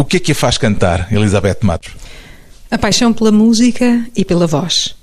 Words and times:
O 0.00 0.04
que 0.04 0.18
é 0.18 0.20
que 0.20 0.30
a 0.30 0.34
faz 0.34 0.56
cantar, 0.56 1.12
Elizabeth 1.12 1.58
Matos? 1.62 1.90
A 2.70 2.78
paixão 2.78 3.12
pela 3.12 3.32
música 3.32 4.06
e 4.14 4.24
pela 4.24 4.46
voz. 4.46 4.94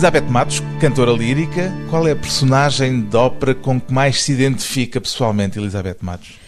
Elizabeth 0.00 0.30
Matos, 0.30 0.62
cantora 0.80 1.12
lírica, 1.12 1.70
qual 1.90 2.08
é 2.08 2.12
a 2.12 2.16
personagem 2.16 3.02
de 3.02 3.14
ópera 3.14 3.54
com 3.54 3.78
que 3.78 3.92
mais 3.92 4.22
se 4.22 4.32
identifica 4.32 4.98
pessoalmente, 4.98 5.58
Elizabeth 5.58 5.98
Matos? 6.00 6.38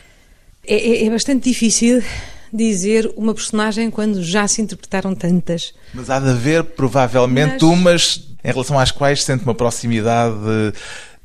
É, 0.66 0.74
é, 0.74 1.04
é 1.04 1.10
bastante 1.10 1.50
difícil 1.50 2.02
dizer 2.50 3.12
uma 3.14 3.34
personagem 3.34 3.90
quando 3.90 4.22
já 4.22 4.48
se 4.48 4.62
interpretaram 4.62 5.14
tantas. 5.14 5.74
Mas 5.92 6.08
há 6.08 6.18
de 6.18 6.30
haver, 6.30 6.64
provavelmente, 6.64 7.52
Mas... 7.52 7.62
umas 7.62 8.28
em 8.42 8.50
relação 8.50 8.78
às 8.78 8.90
quais 8.90 9.22
sente 9.22 9.44
uma 9.44 9.54
proximidade 9.54 10.34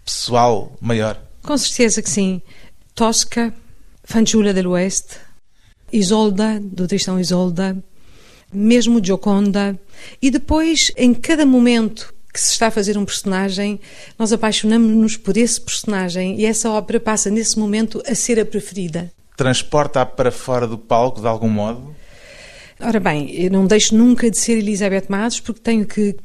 pessoal 0.03 0.75
maior. 0.81 1.17
Com 1.41 1.57
certeza 1.57 2.01
que 2.01 2.09
sim. 2.09 2.41
Tosca, 2.93 3.53
Fanciulla 4.03 4.53
del 4.53 4.71
Oeste, 4.71 5.15
Isolda, 5.93 6.59
do 6.61 6.89
Tristão 6.89 7.21
Isolda, 7.21 7.81
mesmo 8.51 9.01
Gioconda, 9.01 9.79
e 10.21 10.29
depois, 10.29 10.91
em 10.97 11.13
cada 11.13 11.45
momento 11.45 12.16
que 12.37 12.41
se 12.43 12.51
está 12.51 12.67
a 12.67 12.71
fazer 12.71 12.99
um 12.99 13.03
personagem, 13.03 13.79
nós 14.17 14.31
apaixonamos-nos 14.31 15.17
por 15.17 15.35
esse 15.35 15.59
personagem 15.59 16.39
e 16.39 16.45
essa 16.45 16.69
ópera 16.69 16.99
passa 16.99 17.31
nesse 17.31 17.57
momento 17.57 17.99
a 18.07 18.13
ser 18.13 18.39
a 18.39 18.45
preferida. 18.45 19.11
Transporta-a 19.35 20.05
para 20.05 20.31
fora 20.31 20.67
do 20.67 20.77
palco 20.77 21.19
de 21.19 21.27
algum 21.27 21.49
modo? 21.49 21.95
Ora 22.79 22.99
bem, 22.99 23.31
eu 23.33 23.49
não 23.49 23.65
deixo 23.65 23.95
nunca 23.95 24.29
de 24.29 24.37
ser 24.37 24.59
Elizabeth 24.59 25.05
Matos 25.09 25.39
porque 25.39 25.61
tenho 25.61 25.83
que 25.83 26.15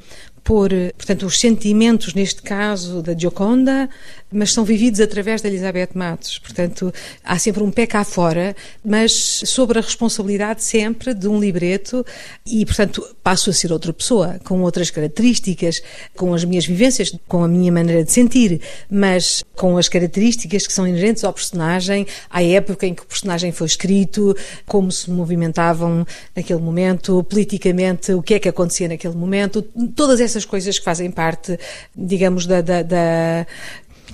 pôr, 0.45 0.71
portanto, 0.99 1.25
os 1.25 1.39
sentimentos, 1.39 2.13
neste 2.13 2.43
caso, 2.43 3.01
da 3.01 3.17
Gioconda, 3.17 3.89
mas 4.33 4.53
são 4.53 4.65
vividos 4.65 5.01
através 5.01 5.41
da 5.41 5.49
Elizabeth 5.49 5.91
Matos. 5.95 6.39
Portanto, 6.39 6.93
há 7.25 7.39
sempre 7.39 7.63
um 7.63 7.71
pé 7.71 7.87
cá 7.87 8.05
fora, 8.05 8.55
mas 8.85 9.13
sobre 9.45 9.79
a 9.79 9.83
responsabilidade 9.83 10.63
sempre 10.63 11.15
de 11.15 11.29
um 11.29 11.39
libreto 11.39 12.05
e, 12.47 12.65
portanto, 12.65 13.05
passo 13.23 13.51
a 13.51 13.53
ser 13.53 13.73
outra 13.73 13.93
pessoa, 13.93 14.41
com 14.45 14.63
outras 14.63 14.91
características, 14.91 15.83
com 16.17 16.35
as 16.35 16.45
minhas 16.45 16.67
vivências, 16.67 17.15
com 17.29 17.45
a 17.45 17.49
minha 17.49 17.71
maneira 17.71 18.05
de 18.05 18.13
sentir, 18.13 18.61
mas 18.91 19.45
com 19.55 19.77
as 19.77 19.89
características 19.89 20.67
que 20.67 20.73
são 20.73 20.87
inerentes 20.87 21.25
ao 21.25 21.33
personagem, 21.33 22.07
à 22.31 22.43
época 22.43 22.87
em 22.87 22.95
que 22.95 23.03
o 23.03 23.07
personagem 23.07 23.53
foi 23.53 23.67
escrito, 23.67 24.37
como 24.67 24.91
se 24.91 25.11
movimentavam 25.11 26.07
naquele 26.35 26.61
momento, 26.61 27.23
politicamente, 27.25 28.13
o 28.13 28.23
que 28.23 28.35
é 28.35 28.39
que 28.39 28.49
acontecia 28.49 28.89
naquele 28.89 29.15
momento, 29.15 29.63
todas 29.95 30.21
essas 30.21 30.45
coisas 30.45 30.79
que 30.79 30.85
fazem 30.85 31.11
parte, 31.11 31.59
digamos, 31.95 32.47
da, 32.47 32.61
da, 32.61 32.83
da 32.83 33.47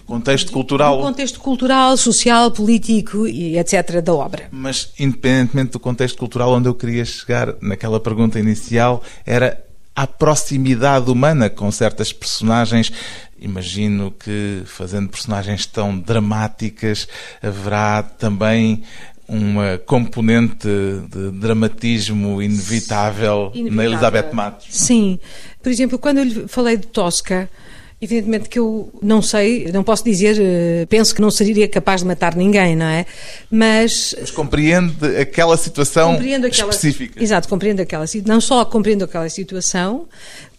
contexto 0.09 0.51
cultural. 0.51 0.99
O 0.99 1.03
contexto 1.03 1.39
cultural, 1.39 1.97
social, 1.97 2.51
político 2.51 3.27
e 3.27 3.59
etc. 3.59 4.01
da 4.01 4.15
obra. 4.15 4.49
Mas, 4.51 4.91
independentemente 4.99 5.73
do 5.73 5.79
contexto 5.79 6.17
cultural 6.17 6.51
onde 6.53 6.67
eu 6.69 6.75
queria 6.75 7.05
chegar 7.05 7.55
naquela 7.61 8.01
pergunta 8.01 8.39
inicial, 8.39 9.03
era 9.27 9.63
a 9.95 10.07
proximidade 10.07 11.11
humana 11.11 11.51
com 11.51 11.71
certas 11.71 12.13
personagens. 12.13 12.91
Imagino 13.39 14.11
que, 14.11 14.63
fazendo 14.65 15.11
personagens 15.11 15.67
tão 15.67 15.99
dramáticas, 15.99 17.07
haverá 17.43 18.03
também 18.03 18.83
uma 19.29 19.77
componente 19.85 20.67
de 21.11 21.31
dramatismo 21.33 22.41
inevitável, 22.41 23.51
inevitável. 23.55 23.77
na 23.77 23.85
Elizabeth 23.85 24.33
Matos. 24.33 24.69
Sim. 24.71 25.21
Por 25.63 25.71
exemplo, 25.71 25.99
quando 25.99 26.19
eu 26.19 26.25
lhe 26.25 26.49
falei 26.49 26.79
de 26.79 26.87
Tosca, 26.87 27.51
Evidentemente 28.01 28.49
que 28.49 28.61
eu 28.61 28.93
não 29.03 29.21
sei, 29.21 29.73
não 29.73 29.83
posso 29.83 30.05
dizer, 30.05 30.37
eh, 30.41 30.87
penso 30.89 31.13
que 31.13 31.21
não 31.21 31.33
seria 31.33 31.67
capaz 31.67 32.03
de 32.03 32.07
matar 32.07 32.37
ninguém, 32.37 32.77
não 32.77 32.87
é? 32.87 33.05
Mas. 33.51 34.15
Mas 34.21 34.31
compreende 34.31 34.95
aquela 35.21 35.57
situação 35.57 36.13
compreendo 36.13 36.47
aquela, 36.47 36.71
específica. 36.71 37.21
Exato, 37.21 37.49
compreendo 37.49 37.81
aquela 37.81 38.07
situação. 38.07 38.35
Não 38.35 38.41
só 38.41 38.65
compreendo 38.65 39.05
aquela 39.05 39.29
situação, 39.29 40.07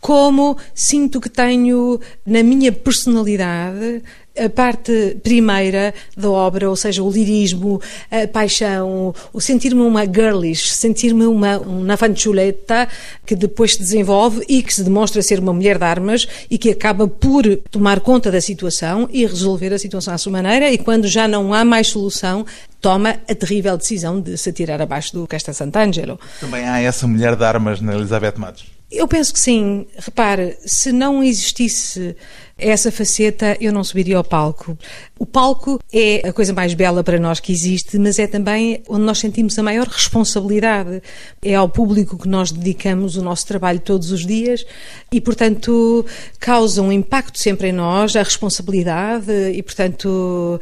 como 0.01 0.57
sinto 0.75 1.21
que 1.21 1.29
tenho 1.29 2.01
na 2.25 2.43
minha 2.43 2.73
personalidade 2.73 4.03
a 4.45 4.49
parte 4.49 5.17
primeira 5.23 5.93
da 6.15 6.29
obra, 6.29 6.69
ou 6.69 6.75
seja, 6.75 7.03
o 7.03 7.11
lirismo, 7.11 7.81
a 8.11 8.27
paixão, 8.27 9.13
o 9.33 9.41
sentir-me 9.41 9.81
uma 9.81 10.05
girlish, 10.05 10.73
sentir-me 10.73 11.25
uma, 11.25 11.57
uma 11.59 11.97
fanciuleta 11.97 12.87
que 13.25 13.35
depois 13.35 13.73
se 13.73 13.79
desenvolve 13.79 14.43
e 14.47 14.63
que 14.63 14.73
se 14.73 14.83
demonstra 14.83 15.21
ser 15.21 15.39
uma 15.39 15.53
mulher 15.53 15.77
de 15.77 15.83
armas 15.83 16.27
e 16.49 16.57
que 16.57 16.69
acaba 16.69 17.07
por 17.07 17.43
tomar 17.69 17.99
conta 17.99 18.31
da 18.31 18.41
situação 18.41 19.09
e 19.11 19.25
resolver 19.25 19.73
a 19.73 19.79
situação 19.79 20.13
à 20.13 20.17
sua 20.17 20.31
maneira 20.31 20.71
e 20.71 20.77
quando 20.77 21.07
já 21.07 21.27
não 21.27 21.53
há 21.53 21.65
mais 21.65 21.87
solução, 21.87 22.45
toma 22.81 23.17
a 23.27 23.35
terrível 23.35 23.77
decisão 23.77 24.19
de 24.19 24.37
se 24.37 24.49
atirar 24.49 24.81
abaixo 24.81 25.13
do 25.13 25.27
Castel 25.27 25.53
Sant'Angelo. 25.53 26.19
Também 26.39 26.67
há 26.67 26.79
essa 26.79 27.07
mulher 27.07 27.35
de 27.35 27.43
armas 27.43 27.81
na 27.81 27.95
Elizabeth 27.95 28.35
Matos. 28.37 28.79
Eu 28.91 29.07
penso 29.07 29.31
que 29.33 29.39
sim. 29.39 29.85
Repare, 29.97 30.57
se 30.65 30.91
não 30.91 31.23
existisse 31.23 32.15
essa 32.59 32.91
faceta, 32.91 33.57
eu 33.59 33.71
não 33.71 33.83
subiria 33.83 34.17
ao 34.17 34.23
palco. 34.23 34.77
O 35.17 35.25
palco 35.25 35.79
é 35.91 36.27
a 36.27 36.33
coisa 36.33 36.53
mais 36.53 36.73
bela 36.73 37.03
para 37.03 37.19
nós 37.19 37.39
que 37.39 37.51
existe, 37.51 37.97
mas 37.97 38.19
é 38.19 38.27
também 38.27 38.81
onde 38.87 39.03
nós 39.03 39.19
sentimos 39.19 39.57
a 39.57 39.63
maior 39.63 39.87
responsabilidade. 39.87 41.01
É 41.41 41.55
ao 41.55 41.69
público 41.69 42.17
que 42.17 42.27
nós 42.27 42.51
dedicamos 42.51 43.15
o 43.15 43.21
nosso 43.21 43.45
trabalho 43.47 43.79
todos 43.79 44.11
os 44.11 44.25
dias 44.25 44.65
e, 45.11 45.19
portanto, 45.19 46.05
causa 46.39 46.81
um 46.81 46.91
impacto 46.91 47.37
sempre 47.39 47.69
em 47.69 47.71
nós, 47.71 48.15
a 48.15 48.23
responsabilidade 48.23 49.31
e, 49.53 49.61
portanto. 49.63 50.59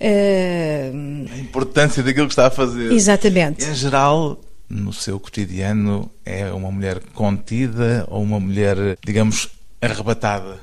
Uh... 0.00 1.26
A 1.32 1.38
importância 1.38 2.02
daquilo 2.02 2.26
que 2.26 2.32
está 2.32 2.46
a 2.46 2.50
fazer. 2.50 2.92
Exatamente. 2.92 3.64
Em 3.64 3.74
geral, 3.74 4.40
no 4.68 4.92
seu 4.92 5.20
cotidiano 5.20 6.10
é 6.24 6.50
uma 6.50 6.70
mulher 6.70 7.00
contida 7.14 8.06
ou 8.08 8.22
uma 8.22 8.40
mulher, 8.40 8.96
digamos, 9.04 9.50
arrebatada? 9.80 10.58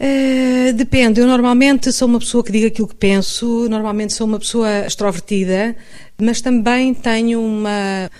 Uh, 0.00 0.72
depende. 0.72 1.20
Eu 1.20 1.26
normalmente 1.26 1.92
sou 1.92 2.08
uma 2.08 2.18
pessoa 2.18 2.42
que 2.42 2.50
diga 2.50 2.68
aquilo 2.68 2.88
que 2.88 2.94
penso, 2.94 3.68
normalmente 3.68 4.14
sou 4.14 4.26
uma 4.26 4.38
pessoa 4.38 4.86
extrovertida, 4.86 5.76
mas 6.18 6.40
também 6.40 6.94
tenho 6.94 7.42
uma 7.42 8.10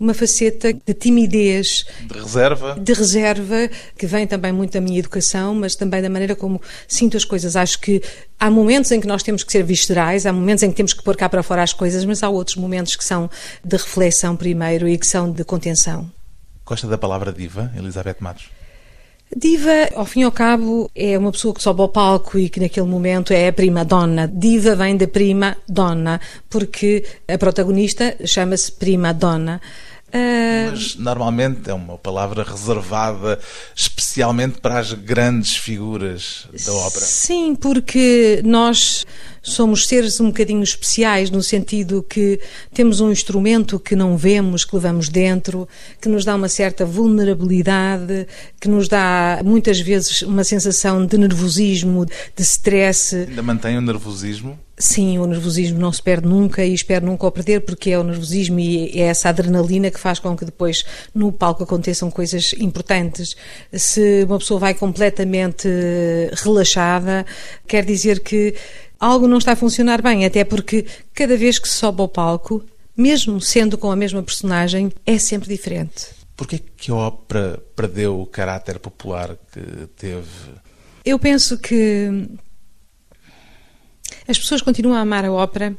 uma 0.00 0.14
faceta 0.14 0.72
de 0.72 0.94
timidez. 0.94 1.84
De 2.06 2.18
reserva. 2.18 2.76
De 2.78 2.92
reserva, 2.92 3.68
que 3.96 4.06
vem 4.06 4.26
também 4.26 4.52
muito 4.52 4.72
da 4.72 4.80
minha 4.80 4.98
educação, 4.98 5.54
mas 5.54 5.74
também 5.74 6.00
da 6.00 6.08
maneira 6.08 6.36
como 6.36 6.60
sinto 6.86 7.16
as 7.16 7.24
coisas. 7.24 7.56
Acho 7.56 7.80
que 7.80 8.00
há 8.38 8.48
momentos 8.48 8.92
em 8.92 9.00
que 9.00 9.06
nós 9.06 9.22
temos 9.22 9.42
que 9.42 9.50
ser 9.50 9.64
viscerais, 9.64 10.24
há 10.24 10.32
momentos 10.32 10.62
em 10.62 10.70
que 10.70 10.76
temos 10.76 10.92
que 10.92 11.02
pôr 11.02 11.16
cá 11.16 11.28
para 11.28 11.42
fora 11.42 11.62
as 11.62 11.72
coisas, 11.72 12.04
mas 12.04 12.22
há 12.22 12.28
outros 12.28 12.56
momentos 12.56 12.94
que 12.94 13.04
são 13.04 13.28
de 13.64 13.76
reflexão 13.76 14.36
primeiro 14.36 14.88
e 14.88 14.96
que 14.96 15.06
são 15.06 15.30
de 15.30 15.44
contenção. 15.44 16.08
Gosta 16.64 16.86
da 16.86 16.98
palavra 16.98 17.32
diva, 17.32 17.72
Elizabeth 17.76 18.16
Matos? 18.20 18.57
Diva, 19.36 19.90
ao 19.94 20.06
fim 20.06 20.20
e 20.20 20.24
ao 20.24 20.32
cabo, 20.32 20.90
é 20.94 21.16
uma 21.18 21.30
pessoa 21.30 21.52
que 21.52 21.62
sobe 21.62 21.82
ao 21.82 21.88
palco 21.88 22.38
e 22.38 22.48
que 22.48 22.60
naquele 22.60 22.86
momento 22.86 23.32
é 23.32 23.48
a 23.48 23.52
prima 23.52 23.84
donna. 23.84 24.26
Diva 24.26 24.74
vem 24.74 24.96
da 24.96 25.06
prima 25.06 25.56
donna, 25.68 26.18
porque 26.48 27.04
a 27.28 27.36
protagonista 27.36 28.16
chama-se 28.24 28.72
prima 28.72 29.12
donna. 29.12 29.60
Uh... 30.08 30.70
Mas 30.70 30.96
normalmente 30.96 31.70
é 31.70 31.74
uma 31.74 31.98
palavra 31.98 32.42
reservada 32.42 33.38
especialmente 33.74 34.60
para 34.60 34.78
as 34.78 34.92
grandes 34.92 35.56
figuras 35.56 36.46
da 36.64 36.72
ópera. 36.72 37.04
Sim, 37.04 37.54
porque 37.54 38.40
nós 38.44 39.06
somos 39.42 39.86
seres 39.86 40.20
um 40.20 40.26
bocadinho 40.26 40.62
especiais 40.62 41.30
no 41.30 41.42
sentido 41.42 42.02
que 42.02 42.40
temos 42.72 43.00
um 43.00 43.10
instrumento 43.10 43.78
que 43.78 43.96
não 43.96 44.16
vemos, 44.16 44.64
que 44.64 44.74
levamos 44.74 45.08
dentro, 45.08 45.68
que 46.00 46.08
nos 46.08 46.24
dá 46.24 46.34
uma 46.34 46.48
certa 46.48 46.84
vulnerabilidade, 46.84 48.26
que 48.60 48.68
nos 48.68 48.88
dá 48.88 49.40
muitas 49.44 49.80
vezes 49.80 50.22
uma 50.22 50.44
sensação 50.44 51.04
de 51.06 51.16
nervosismo, 51.16 52.04
de 52.04 52.42
stress. 52.42 53.14
Ainda 53.14 53.42
mantém 53.42 53.76
o 53.76 53.80
nervosismo? 53.80 54.58
Sim, 54.78 55.18
o 55.18 55.26
nervosismo 55.26 55.78
não 55.78 55.92
se 55.92 56.00
perde 56.00 56.28
nunca 56.28 56.64
e 56.64 56.72
espero 56.72 57.04
nunca 57.04 57.26
o 57.26 57.32
perder, 57.32 57.62
porque 57.62 57.90
é 57.90 57.98
o 57.98 58.04
nervosismo 58.04 58.60
e 58.60 59.00
é 59.00 59.06
essa 59.06 59.28
adrenalina 59.28 59.90
que 59.90 59.98
faz 59.98 60.20
com 60.20 60.36
que 60.36 60.44
depois 60.44 60.84
no 61.12 61.32
palco 61.32 61.64
aconteçam 61.64 62.10
coisas 62.10 62.52
importantes. 62.58 63.36
Se 63.72 64.24
uma 64.24 64.38
pessoa 64.38 64.60
vai 64.60 64.74
completamente 64.74 65.68
relaxada, 66.44 67.26
quer 67.66 67.84
dizer 67.84 68.20
que 68.20 68.54
algo 69.00 69.26
não 69.26 69.38
está 69.38 69.52
a 69.52 69.56
funcionar 69.56 70.00
bem, 70.00 70.24
até 70.24 70.44
porque 70.44 70.86
cada 71.12 71.36
vez 71.36 71.58
que 71.58 71.68
se 71.68 71.74
sobe 71.74 72.00
ao 72.00 72.08
palco, 72.08 72.64
mesmo 72.96 73.40
sendo 73.40 73.76
com 73.76 73.90
a 73.90 73.96
mesma 73.96 74.22
personagem, 74.22 74.92
é 75.04 75.18
sempre 75.18 75.48
diferente. 75.48 76.06
Porquê 76.36 76.60
que 76.76 76.92
a 76.92 76.94
ópera 76.94 77.60
perdeu 77.74 78.20
o 78.20 78.26
caráter 78.26 78.78
popular 78.78 79.36
que 79.52 79.88
teve? 79.96 80.28
Eu 81.04 81.18
penso 81.18 81.58
que 81.58 82.28
as 84.28 84.38
pessoas 84.38 84.60
continuam 84.60 84.96
a 84.96 85.00
amar 85.00 85.24
a 85.24 85.32
ópera, 85.32 85.74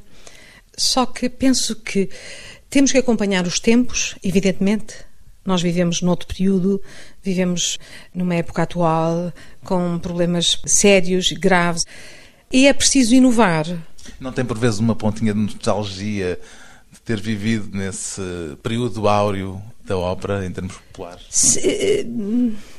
só 0.75 1.05
que 1.05 1.29
penso 1.29 1.75
que 1.75 2.09
temos 2.69 2.91
que 2.91 2.97
acompanhar 2.97 3.45
os 3.45 3.59
tempos, 3.59 4.15
evidentemente. 4.23 4.95
Nós 5.45 5.61
vivemos 5.61 6.01
noutro 6.01 6.27
período, 6.27 6.81
vivemos 7.23 7.77
numa 8.13 8.35
época 8.35 8.63
atual 8.63 9.31
com 9.63 9.97
problemas 9.99 10.59
sérios, 10.65 11.31
graves, 11.31 11.85
e 12.51 12.67
é 12.67 12.73
preciso 12.73 13.15
inovar. 13.15 13.65
Não 14.19 14.31
tem 14.31 14.43
por 14.43 14.57
vezes 14.57 14.79
uma 14.79 14.95
pontinha 14.95 15.33
de 15.33 15.39
nostalgia 15.39 16.39
de 16.91 16.99
ter 17.01 17.21
vivido 17.21 17.75
nesse 17.77 18.21
período 18.63 19.07
áureo 19.07 19.61
da 19.89 19.97
ópera 19.97 20.45
em 20.45 20.51
termos 20.51 20.75
populares? 20.75 21.25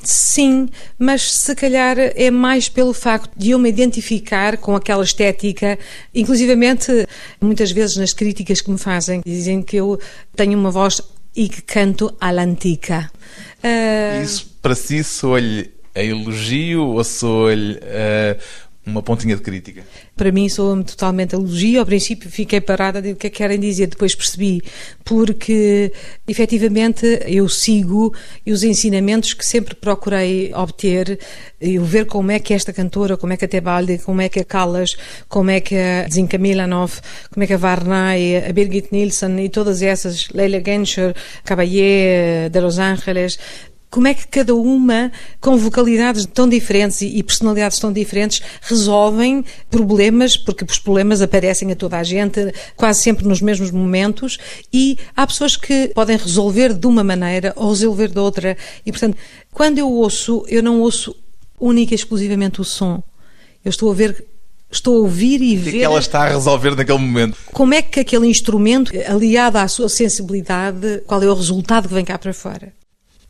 Sim, 0.01 0.69
mas 0.97 1.31
se 1.33 1.53
calhar 1.53 1.97
é 1.99 2.31
mais 2.31 2.69
pelo 2.69 2.93
facto 2.93 3.29
de 3.35 3.51
eu 3.51 3.59
me 3.59 3.67
identificar 3.67 4.57
com 4.57 4.73
aquela 4.75 5.03
estética, 5.03 5.77
inclusivamente 6.15 6.89
muitas 7.41 7.71
vezes 7.71 7.97
nas 7.97 8.13
críticas 8.13 8.61
que 8.61 8.71
me 8.71 8.77
fazem, 8.77 9.21
dizem 9.25 9.61
que 9.61 9.75
eu 9.75 9.99
tenho 10.35 10.57
uma 10.57 10.71
voz 10.71 11.01
e 11.35 11.49
que 11.49 11.61
canto 11.61 12.15
à 12.19 12.31
lantica. 12.31 13.11
Uh... 13.61 14.23
Isso 14.23 14.49
para 14.61 14.73
si 14.73 15.03
soa-lhe 15.03 15.69
a 15.93 16.01
elogio 16.01 16.87
ou 16.87 17.03
soa-lhe 17.03 17.73
uh, 17.73 18.39
uma 18.85 19.03
pontinha 19.03 19.35
de 19.35 19.41
crítica? 19.41 19.83
Para 20.15 20.31
mim 20.31 20.49
soa-me 20.49 20.83
totalmente 20.83 21.33
elogio. 21.33 21.79
Ao 21.79 21.85
princípio 21.85 22.29
fiquei 22.29 22.59
parada 22.59 23.01
de 23.01 23.11
o 23.11 23.15
que 23.15 23.27
é 23.27 23.29
que 23.29 23.37
querem 23.37 23.59
dizer, 23.59 23.87
depois 23.87 24.15
percebi, 24.15 24.61
porque 25.05 25.91
efetivamente 26.27 27.05
eu 27.27 27.47
sigo 27.47 28.13
os 28.45 28.63
ensinamentos 28.63 29.33
que 29.33 29.45
sempre 29.45 29.75
procurei 29.75 30.51
obter, 30.53 31.19
eu 31.59 31.83
ver 31.83 32.05
como 32.05 32.31
é 32.31 32.39
que 32.39 32.53
esta 32.53 32.73
cantora, 32.73 33.17
como 33.17 33.33
é 33.33 33.37
que 33.37 33.45
a 33.45 33.47
Tebaldi, 33.47 33.99
como 33.99 34.21
é 34.21 34.29
que 34.29 34.39
a 34.39 34.43
Callas, 34.43 34.97
como 35.29 35.51
é 35.51 35.59
que 35.59 35.75
a 35.75 36.09
Zinka 36.09 36.37
Milanov, 36.37 36.99
como 37.31 37.43
é 37.43 37.47
que 37.47 37.53
a 37.53 37.57
Varnay, 37.57 38.37
a 38.37 38.51
Birgit 38.51 38.89
Nilsson 38.91 39.37
e 39.39 39.49
todas 39.49 39.81
essas, 39.81 40.29
Leila 40.29 40.61
Genscher, 40.63 41.15
Caballé 41.43 42.49
de 42.49 42.61
Los 42.61 42.79
Angeles, 42.79 43.37
como 43.91 44.07
é 44.07 44.13
que 44.13 44.25
cada 44.25 44.55
uma, 44.55 45.11
com 45.41 45.57
vocalidades 45.57 46.25
tão 46.25 46.47
diferentes 46.47 47.01
e 47.01 47.21
personalidades 47.21 47.77
tão 47.77 47.91
diferentes, 47.91 48.41
resolvem 48.61 49.43
problemas, 49.69 50.37
porque 50.37 50.63
os 50.63 50.79
problemas 50.79 51.21
aparecem 51.21 51.69
a 51.73 51.75
toda 51.75 51.97
a 51.97 52.03
gente, 52.03 52.53
quase 52.77 53.01
sempre 53.01 53.27
nos 53.27 53.41
mesmos 53.41 53.69
momentos, 53.69 54.37
e 54.71 54.97
há 55.13 55.27
pessoas 55.27 55.57
que 55.57 55.89
podem 55.93 56.15
resolver 56.15 56.73
de 56.73 56.87
uma 56.87 57.03
maneira 57.03 57.51
ou 57.57 57.69
resolver 57.69 58.07
de 58.07 58.19
outra. 58.19 58.57
E, 58.85 58.91
portanto, 58.91 59.17
quando 59.51 59.77
eu 59.77 59.91
ouço, 59.91 60.45
eu 60.47 60.63
não 60.63 60.79
ouço 60.79 61.13
única 61.59 61.93
e 61.93 61.95
exclusivamente 61.95 62.61
o 62.61 62.63
som. 62.63 63.03
Eu 63.63 63.69
estou 63.69 63.91
a 63.91 63.93
ver 63.93 64.25
estou 64.71 64.95
a 64.95 64.99
ouvir 65.01 65.41
e 65.41 65.57
o 65.57 65.59
ver. 65.59 65.69
O 65.69 65.71
que, 65.71 65.77
é 65.77 65.79
que 65.79 65.83
ela 65.83 65.99
está 65.99 66.23
a 66.23 66.29
resolver 66.29 66.77
naquele 66.77 66.97
momento? 66.97 67.37
Como 67.51 67.73
é 67.73 67.81
que 67.81 67.99
aquele 67.99 68.25
instrumento, 68.27 68.93
aliado 69.05 69.57
à 69.57 69.67
sua 69.67 69.89
sensibilidade, 69.89 71.03
qual 71.05 71.21
é 71.21 71.27
o 71.27 71.33
resultado 71.33 71.89
que 71.89 71.93
vem 71.93 72.05
cá 72.05 72.17
para 72.17 72.33
fora? 72.33 72.71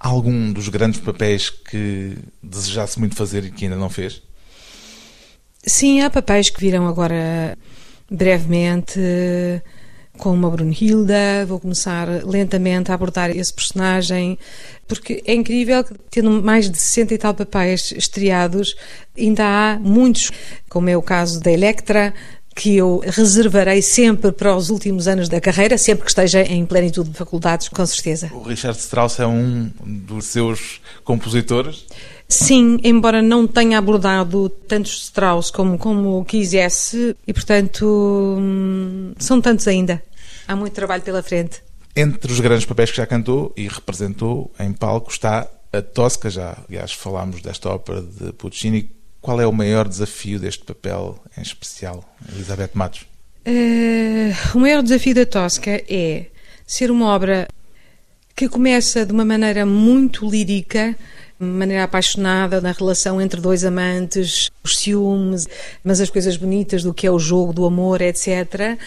Algum 0.01 0.51
dos 0.51 0.67
grandes 0.67 0.99
papéis 0.99 1.49
que 1.49 2.17
desejasse 2.41 2.99
muito 2.99 3.15
fazer 3.15 3.45
e 3.45 3.51
que 3.51 3.65
ainda 3.65 3.77
não 3.77 3.89
fez? 3.89 4.21
Sim, 5.63 6.01
há 6.01 6.09
papéis 6.09 6.49
que 6.49 6.59
virão 6.59 6.87
agora 6.87 7.57
brevemente, 8.09 8.99
como 10.17 10.47
a 10.47 10.49
Brunhilda. 10.49 11.45
Vou 11.45 11.59
começar 11.59 12.07
lentamente 12.25 12.91
a 12.91 12.95
abordar 12.95 13.29
esse 13.29 13.53
personagem, 13.53 14.39
porque 14.87 15.21
é 15.25 15.35
incrível 15.35 15.83
que, 15.83 15.93
tendo 16.09 16.31
mais 16.41 16.69
de 16.69 16.79
60 16.79 17.13
e 17.13 17.17
tal 17.19 17.33
papéis 17.35 17.91
estreados, 17.91 18.75
ainda 19.15 19.45
há 19.45 19.79
muitos, 19.79 20.31
como 20.67 20.89
é 20.89 20.97
o 20.97 21.01
caso 21.01 21.39
da 21.39 21.51
Electra, 21.51 22.11
que 22.55 22.75
eu 22.77 23.01
reservarei 23.05 23.81
sempre 23.81 24.31
para 24.31 24.55
os 24.55 24.69
últimos 24.69 25.07
anos 25.07 25.29
da 25.29 25.39
carreira, 25.39 25.77
sempre 25.77 26.03
que 26.03 26.11
esteja 26.11 26.41
em 26.41 26.65
plenitude 26.65 27.09
de 27.09 27.17
faculdades, 27.17 27.69
com 27.69 27.85
certeza. 27.85 28.29
O 28.33 28.41
Richard 28.41 28.77
Strauss 28.77 29.19
é 29.19 29.27
um 29.27 29.71
dos 29.85 30.25
seus 30.25 30.81
compositores? 31.03 31.85
Sim, 32.27 32.79
embora 32.83 33.21
não 33.21 33.45
tenha 33.45 33.77
abordado 33.77 34.47
tantos 34.49 35.03
Strauss 35.03 35.51
como, 35.51 35.77
como 35.77 36.23
quisesse, 36.23 37.15
e 37.27 37.33
portanto 37.33 37.85
hum, 38.39 39.13
são 39.17 39.41
tantos 39.41 39.67
ainda. 39.67 40.01
Há 40.47 40.55
muito 40.55 40.73
trabalho 40.73 41.03
pela 41.03 41.21
frente. 41.21 41.61
Entre 41.95 42.31
os 42.31 42.39
grandes 42.39 42.65
papéis 42.65 42.91
que 42.91 42.97
já 42.97 43.05
cantou 43.05 43.53
e 43.57 43.67
representou 43.67 44.49
em 44.59 44.71
palco 44.71 45.11
está 45.11 45.47
a 45.73 45.81
Tosca, 45.81 46.29
já 46.29 46.57
aliás 46.67 46.93
falámos 46.93 47.41
desta 47.41 47.69
ópera 47.69 48.01
de 48.01 48.31
Puccini. 48.33 48.89
Qual 49.21 49.39
é 49.39 49.45
o 49.45 49.53
maior 49.53 49.87
desafio 49.87 50.39
deste 50.39 50.63
papel 50.63 51.19
em 51.37 51.41
especial, 51.41 52.03
Elizabeth 52.33 52.71
Matos? 52.73 53.05
Uh, 53.45 54.57
o 54.57 54.59
maior 54.59 54.81
desafio 54.81 55.13
da 55.13 55.25
Tosca 55.25 55.83
é 55.87 56.25
ser 56.65 56.89
uma 56.89 57.07
obra 57.07 57.47
que 58.35 58.49
começa 58.49 59.05
de 59.05 59.11
uma 59.11 59.23
maneira 59.23 59.65
muito 59.65 60.27
lírica, 60.27 60.95
de 61.39 61.45
maneira 61.45 61.83
apaixonada 61.83 62.59
na 62.61 62.71
relação 62.71 63.21
entre 63.21 63.39
dois 63.39 63.63
amantes, 63.63 64.49
os 64.63 64.79
ciúmes, 64.79 65.47
mas 65.83 66.01
as 66.01 66.09
coisas 66.09 66.37
bonitas 66.37 66.81
do 66.81 66.93
que 66.93 67.05
é 67.05 67.11
o 67.11 67.19
jogo 67.19 67.53
do 67.53 67.65
amor, 67.65 68.01
etc. 68.01 68.79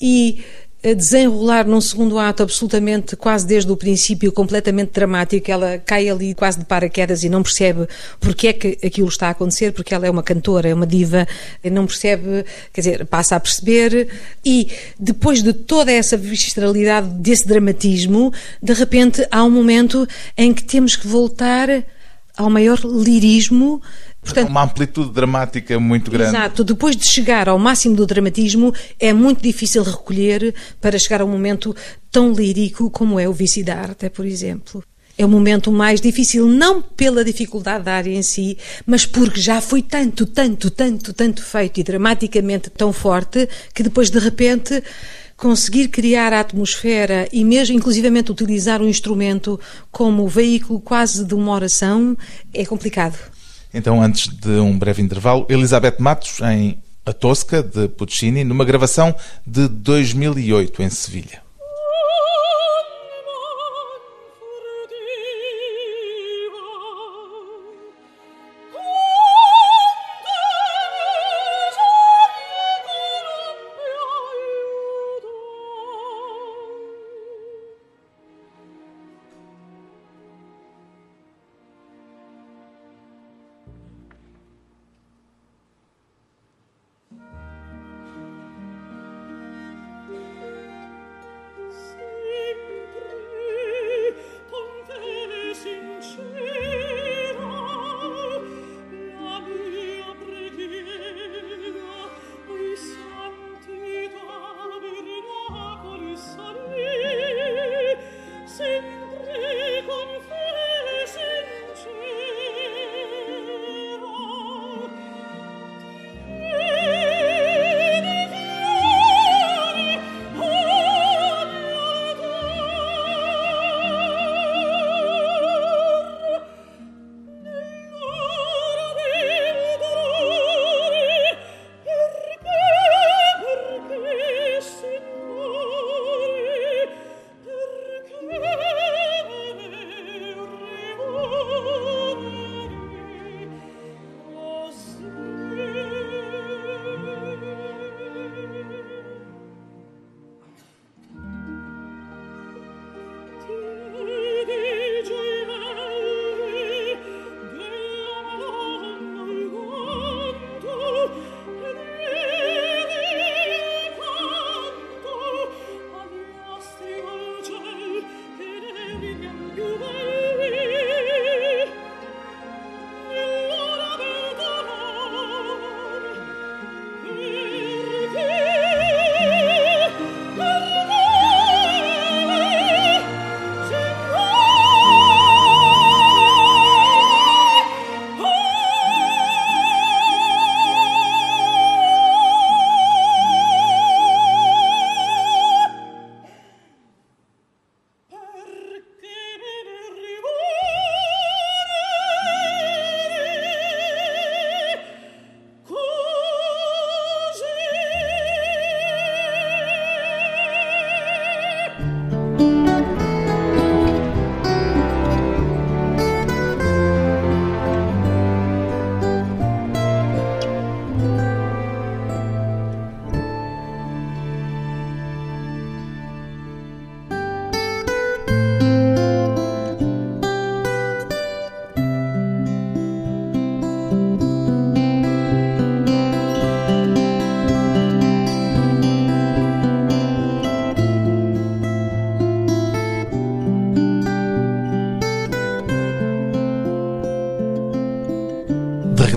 E 0.00 0.42
a 0.82 0.94
desenrolar 0.94 1.66
num 1.66 1.80
segundo 1.80 2.18
ato 2.18 2.42
absolutamente, 2.42 3.14
quase 3.14 3.46
desde 3.46 3.70
o 3.70 3.76
princípio, 3.76 4.32
completamente 4.32 4.92
dramático. 4.92 5.50
Ela 5.50 5.78
cai 5.78 6.08
ali 6.08 6.34
quase 6.34 6.58
de 6.58 6.64
paraquedas 6.64 7.22
e 7.22 7.28
não 7.28 7.42
percebe 7.42 7.86
porque 8.18 8.48
é 8.48 8.52
que 8.52 8.78
aquilo 8.84 9.08
está 9.08 9.28
a 9.28 9.30
acontecer, 9.30 9.72
porque 9.72 9.94
ela 9.94 10.06
é 10.06 10.10
uma 10.10 10.22
cantora, 10.22 10.68
é 10.68 10.74
uma 10.74 10.86
diva, 10.86 11.26
não 11.70 11.86
percebe, 11.86 12.44
quer 12.72 12.80
dizer, 12.80 13.06
passa 13.06 13.36
a 13.36 13.40
perceber. 13.40 14.08
E 14.44 14.68
depois 14.98 15.42
de 15.42 15.52
toda 15.52 15.92
essa 15.92 16.16
visceralidade, 16.16 17.08
desse 17.08 17.46
dramatismo, 17.46 18.32
de 18.62 18.72
repente 18.72 19.26
há 19.30 19.44
um 19.44 19.50
momento 19.50 20.06
em 20.36 20.54
que 20.54 20.64
temos 20.64 20.96
que 20.96 21.06
voltar 21.06 21.68
ao 22.40 22.50
maior 22.50 22.78
lirismo 22.84 23.80
Portanto, 24.22 24.50
uma 24.50 24.64
amplitude 24.64 25.10
dramática 25.12 25.80
muito 25.80 26.10
grande. 26.10 26.36
Exato. 26.36 26.62
Depois 26.62 26.94
de 26.94 27.06
chegar 27.06 27.48
ao 27.48 27.58
máximo 27.58 27.96
do 27.96 28.06
dramatismo, 28.06 28.72
é 28.98 29.12
muito 29.12 29.42
difícil 29.42 29.82
recolher 29.82 30.54
para 30.78 30.98
chegar 30.98 31.22
a 31.22 31.24
um 31.24 31.30
momento 31.30 31.74
tão 32.10 32.32
lírico 32.32 32.90
como 32.90 33.18
é 33.18 33.26
o 33.26 33.32
Vici 33.32 33.62
da 33.62 33.76
Arte, 33.76 34.10
por 34.10 34.26
exemplo. 34.26 34.84
É 35.16 35.24
o 35.24 35.28
momento 35.28 35.70
mais 35.72 36.00
difícil, 36.00 36.46
não 36.46 36.80
pela 36.80 37.24
dificuldade 37.24 37.84
da 37.84 37.94
área 37.94 38.14
em 38.14 38.22
si, 38.22 38.56
mas 38.86 39.04
porque 39.04 39.40
já 39.40 39.60
foi 39.60 39.82
tanto, 39.82 40.24
tanto, 40.26 40.70
tanto, 40.70 41.12
tanto 41.12 41.42
feito 41.42 41.80
e 41.80 41.82
dramaticamente 41.82 42.70
tão 42.70 42.92
forte 42.92 43.48
que 43.74 43.82
depois 43.82 44.10
de 44.10 44.18
repente 44.18 44.82
conseguir 45.40 45.88
criar 45.88 46.34
a 46.34 46.40
atmosfera 46.40 47.26
e 47.32 47.42
mesmo 47.44 47.74
inclusivamente 47.74 48.30
utilizar 48.30 48.82
o 48.82 48.88
instrumento 48.88 49.58
como 49.90 50.28
veículo 50.28 50.78
quase 50.78 51.24
de 51.24 51.34
uma 51.34 51.52
oração 51.52 52.14
é 52.52 52.64
complicado. 52.66 53.18
Então, 53.72 54.02
antes 54.02 54.28
de 54.28 54.50
um 54.50 54.78
breve 54.78 55.00
intervalo, 55.00 55.46
Elizabeth 55.48 55.96
Matos 55.98 56.40
em 56.40 56.78
A 57.06 57.12
Tosca, 57.14 57.62
de 57.62 57.88
Puccini, 57.88 58.44
numa 58.44 58.66
gravação 58.66 59.14
de 59.46 59.66
2008 59.66 60.82
em 60.82 60.90
Sevilha. 60.90 61.49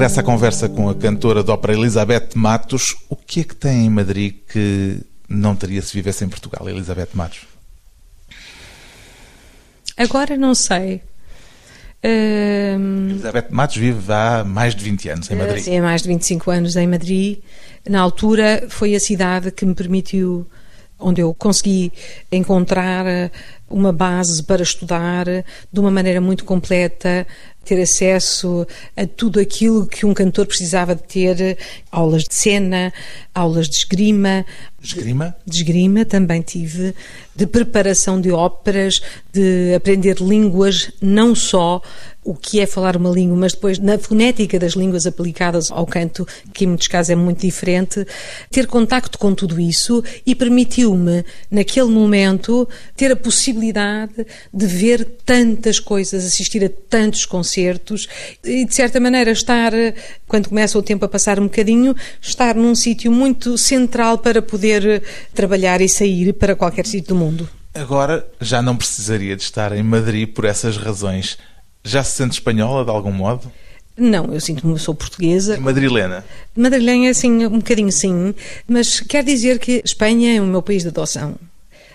Regressa 0.04 0.20
à 0.20 0.24
conversa 0.24 0.68
com 0.68 0.90
a 0.90 0.96
cantora 0.96 1.42
de 1.42 1.50
ópera 1.50 1.72
Elizabeth 1.72 2.32
Matos. 2.36 2.94
O 3.10 3.16
que 3.16 3.40
é 3.40 3.44
que 3.46 3.56
tem 3.56 3.86
em 3.86 3.90
Madrid 3.90 4.36
que 4.50 5.00
não 5.30 5.56
teria 5.56 5.82
se 5.82 5.94
vivesse 5.94 6.26
em 6.26 6.28
Portugal, 6.28 6.68
Elizabeth 6.68 7.08
Matos? 7.14 7.44
Agora 9.96 10.36
não 10.36 10.54
sei. 10.54 11.02
Uh... 12.04 13.12
Elizabeth 13.12 13.48
Matos 13.50 13.78
vive 13.78 14.12
há 14.12 14.44
mais 14.44 14.76
de 14.76 14.84
20 14.84 15.10
anos 15.10 15.32
em 15.32 15.36
Madrid. 15.36 15.64
Sim, 15.64 15.78
há 15.78 15.82
mais 15.82 16.02
de 16.02 16.10
25 16.10 16.52
anos 16.52 16.76
em 16.76 16.86
Madrid. 16.86 17.40
Na 17.88 18.02
altura 18.02 18.66
foi 18.68 18.96
a 18.96 19.00
cidade 19.00 19.52
que 19.52 19.66
me 19.66 19.74
permitiu, 19.74 20.46
onde 21.00 21.22
eu 21.22 21.34
consegui 21.34 21.94
encontrar 22.30 23.06
uma 23.74 23.92
base 23.92 24.44
para 24.44 24.62
estudar 24.62 25.26
de 25.26 25.80
uma 25.80 25.90
maneira 25.90 26.22
muito 26.22 26.46
completa, 26.46 27.26
ter 27.64 27.82
acesso 27.82 28.68
a 28.96 29.06
tudo 29.06 29.40
aquilo 29.40 29.88
que 29.88 30.06
um 30.06 30.14
cantor 30.14 30.46
precisava 30.46 30.96
de 30.96 31.04
ter, 31.04 31.58
aulas 31.92 32.24
de 32.24 32.36
cena, 32.36 32.94
aulas 33.34 33.70
de 33.70 33.78
esgrima. 33.78 34.46
Esgrima? 34.82 35.36
De 35.46 35.58
esgrima 35.58 36.06
também 36.06 36.42
tive, 36.42 36.94
de 37.34 37.48
preparação 37.48 38.20
de 38.20 38.32
óperas, 38.32 39.02
de 39.32 39.74
aprender 39.74 40.18
línguas, 40.20 40.92
não 41.02 41.34
só 41.34 41.82
o 42.24 42.34
que 42.34 42.60
é 42.60 42.66
falar 42.66 42.96
uma 42.96 43.10
língua, 43.10 43.36
mas 43.36 43.54
depois 43.54 43.80
na 43.80 43.98
fonética 43.98 44.58
das 44.58 44.74
línguas 44.74 45.06
aplicadas 45.06 45.72
ao 45.72 45.86
canto, 45.86 46.26
que 46.54 46.64
em 46.64 46.68
muitos 46.68 46.88
casos 46.88 47.10
é 47.10 47.16
muito 47.16 47.42
diferente, 47.42 48.06
ter 48.50 48.68
contacto 48.68 49.18
com 49.18 49.34
tudo 49.34 49.60
isso 49.60 50.04
e 50.26 50.34
permitiu-me, 50.34 51.26
naquele 51.52 51.90
momento, 51.90 52.68
ter 52.96 53.12
a 53.12 53.16
possibilidade 53.16 53.63
de 53.72 54.66
ver 54.66 55.06
tantas 55.26 55.80
coisas, 55.80 56.26
assistir 56.26 56.64
a 56.66 56.70
tantos 56.90 57.26
concertos 57.26 58.08
e, 58.44 58.66
de 58.66 58.76
certa 58.76 59.00
maneira, 59.00 59.32
estar, 59.32 59.72
quando 60.28 60.50
começa 60.50 60.78
o 60.78 60.84
tempo 60.84 61.06
a 61.06 61.08
passar 61.08 61.40
um 61.40 61.44
bocadinho, 61.44 61.96
estar 62.22 62.56
num 62.56 62.76
sítio 62.76 63.12
muito 63.12 63.58
central 63.58 64.18
para 64.18 64.42
poder 64.42 65.04
trabalhar 65.34 65.82
e 65.82 65.88
sair 65.88 66.34
para 66.34 66.56
qualquer 66.56 66.86
sítio 66.86 67.10
do 67.10 67.16
mundo. 67.16 67.50
Agora 67.74 68.28
já 68.40 68.62
não 68.62 68.76
precisaria 68.76 69.36
de 69.36 69.44
estar 69.44 69.72
em 69.72 69.84
Madrid 69.84 70.30
por 70.30 70.46
essas 70.46 70.78
razões. 70.78 71.38
Já 71.84 72.04
se 72.04 72.18
sente 72.18 72.34
espanhola 72.34 72.86
de 72.86 72.92
algum 72.92 73.12
modo? 73.12 73.52
Não, 73.96 74.34
eu 74.34 74.40
sinto-me, 74.40 74.78
sou 74.80 74.96
portuguesa. 74.96 75.60
Madrilena? 75.60 76.26
Madrilena, 76.56 77.12
assim, 77.12 77.46
um 77.46 77.58
bocadinho 77.58 77.92
sim, 77.92 78.34
mas 78.68 79.00
quer 79.00 79.24
dizer 79.24 79.60
que 79.60 79.82
Espanha 79.86 80.36
é 80.38 80.42
o 80.42 80.46
meu 80.46 80.62
país 80.62 80.82
de 80.82 80.90
adoção. 80.90 81.36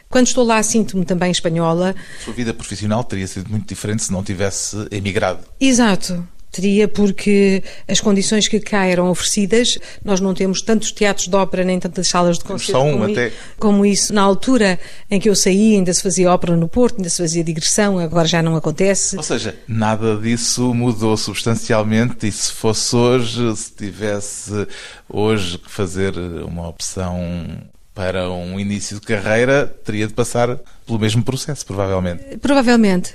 Quando 0.09 0.27
estou 0.27 0.45
lá, 0.45 0.63
sinto-me 0.63 1.05
também 1.05 1.31
espanhola. 1.31 1.95
A 2.21 2.25
sua 2.25 2.33
vida 2.33 2.55
profissional 2.55 3.05
teria 3.05 3.27
sido 3.27 3.51
muito 3.51 3.69
diferente 3.69 4.05
se 4.05 4.13
não 4.13 4.25
tivesse 4.25 4.77
emigrado. 4.91 5.41
Exato. 5.61 6.27
Teria 6.51 6.89
porque 6.89 7.63
as 7.87 8.01
condições 8.01 8.49
que 8.49 8.59
cá 8.59 8.87
eram 8.87 9.11
oferecidas, 9.11 9.79
nós 10.03 10.19
não 10.19 10.33
temos 10.33 10.63
tantos 10.63 10.91
teatros 10.91 11.29
de 11.29 11.37
ópera 11.37 11.63
nem 11.63 11.79
tantas 11.79 12.09
salas 12.09 12.39
de 12.39 12.45
concerto 12.45 12.81
um, 12.81 12.93
como, 12.93 13.05
até. 13.05 13.33
como 13.59 13.87
isso. 13.87 14.15
Na 14.15 14.23
altura 14.23 14.79
em 15.11 15.21
que 15.21 15.29
eu 15.29 15.37
saí, 15.37 15.75
ainda 15.75 15.93
se 15.93 16.03
fazia 16.03 16.33
ópera 16.33 16.57
no 16.57 16.67
Porto, 16.67 16.97
ainda 16.97 17.11
se 17.11 17.19
fazia 17.19 17.45
digressão, 17.45 17.99
agora 17.99 18.27
já 18.27 18.43
não 18.43 18.57
acontece. 18.57 19.17
Ou 19.19 19.23
seja, 19.23 19.59
nada 19.69 20.17
disso 20.17 20.73
mudou 20.73 21.19
substancialmente 21.19 22.27
e 22.27 22.33
se 22.33 22.51
fosse 22.51 22.97
hoje, 22.97 23.55
se 23.55 23.73
tivesse 23.75 24.67
hoje 25.07 25.59
que 25.59 25.71
fazer 25.71 26.17
uma 26.17 26.67
opção 26.67 27.61
para 27.99 28.31
um 28.31 28.61
início 28.61 29.01
de 29.01 29.05
carreira, 29.05 29.67
teria 29.67 30.07
de 30.07 30.15
passar 30.15 30.57
pelo 30.87 31.01
mesmo 31.01 31.21
processo, 31.25 31.67
provavelmente. 31.67 32.39
Provavelmente. 32.39 33.13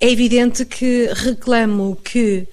É 0.00 0.10
evidente 0.10 0.64
que 0.64 1.10
reclamo 1.12 1.94
que 2.02 2.48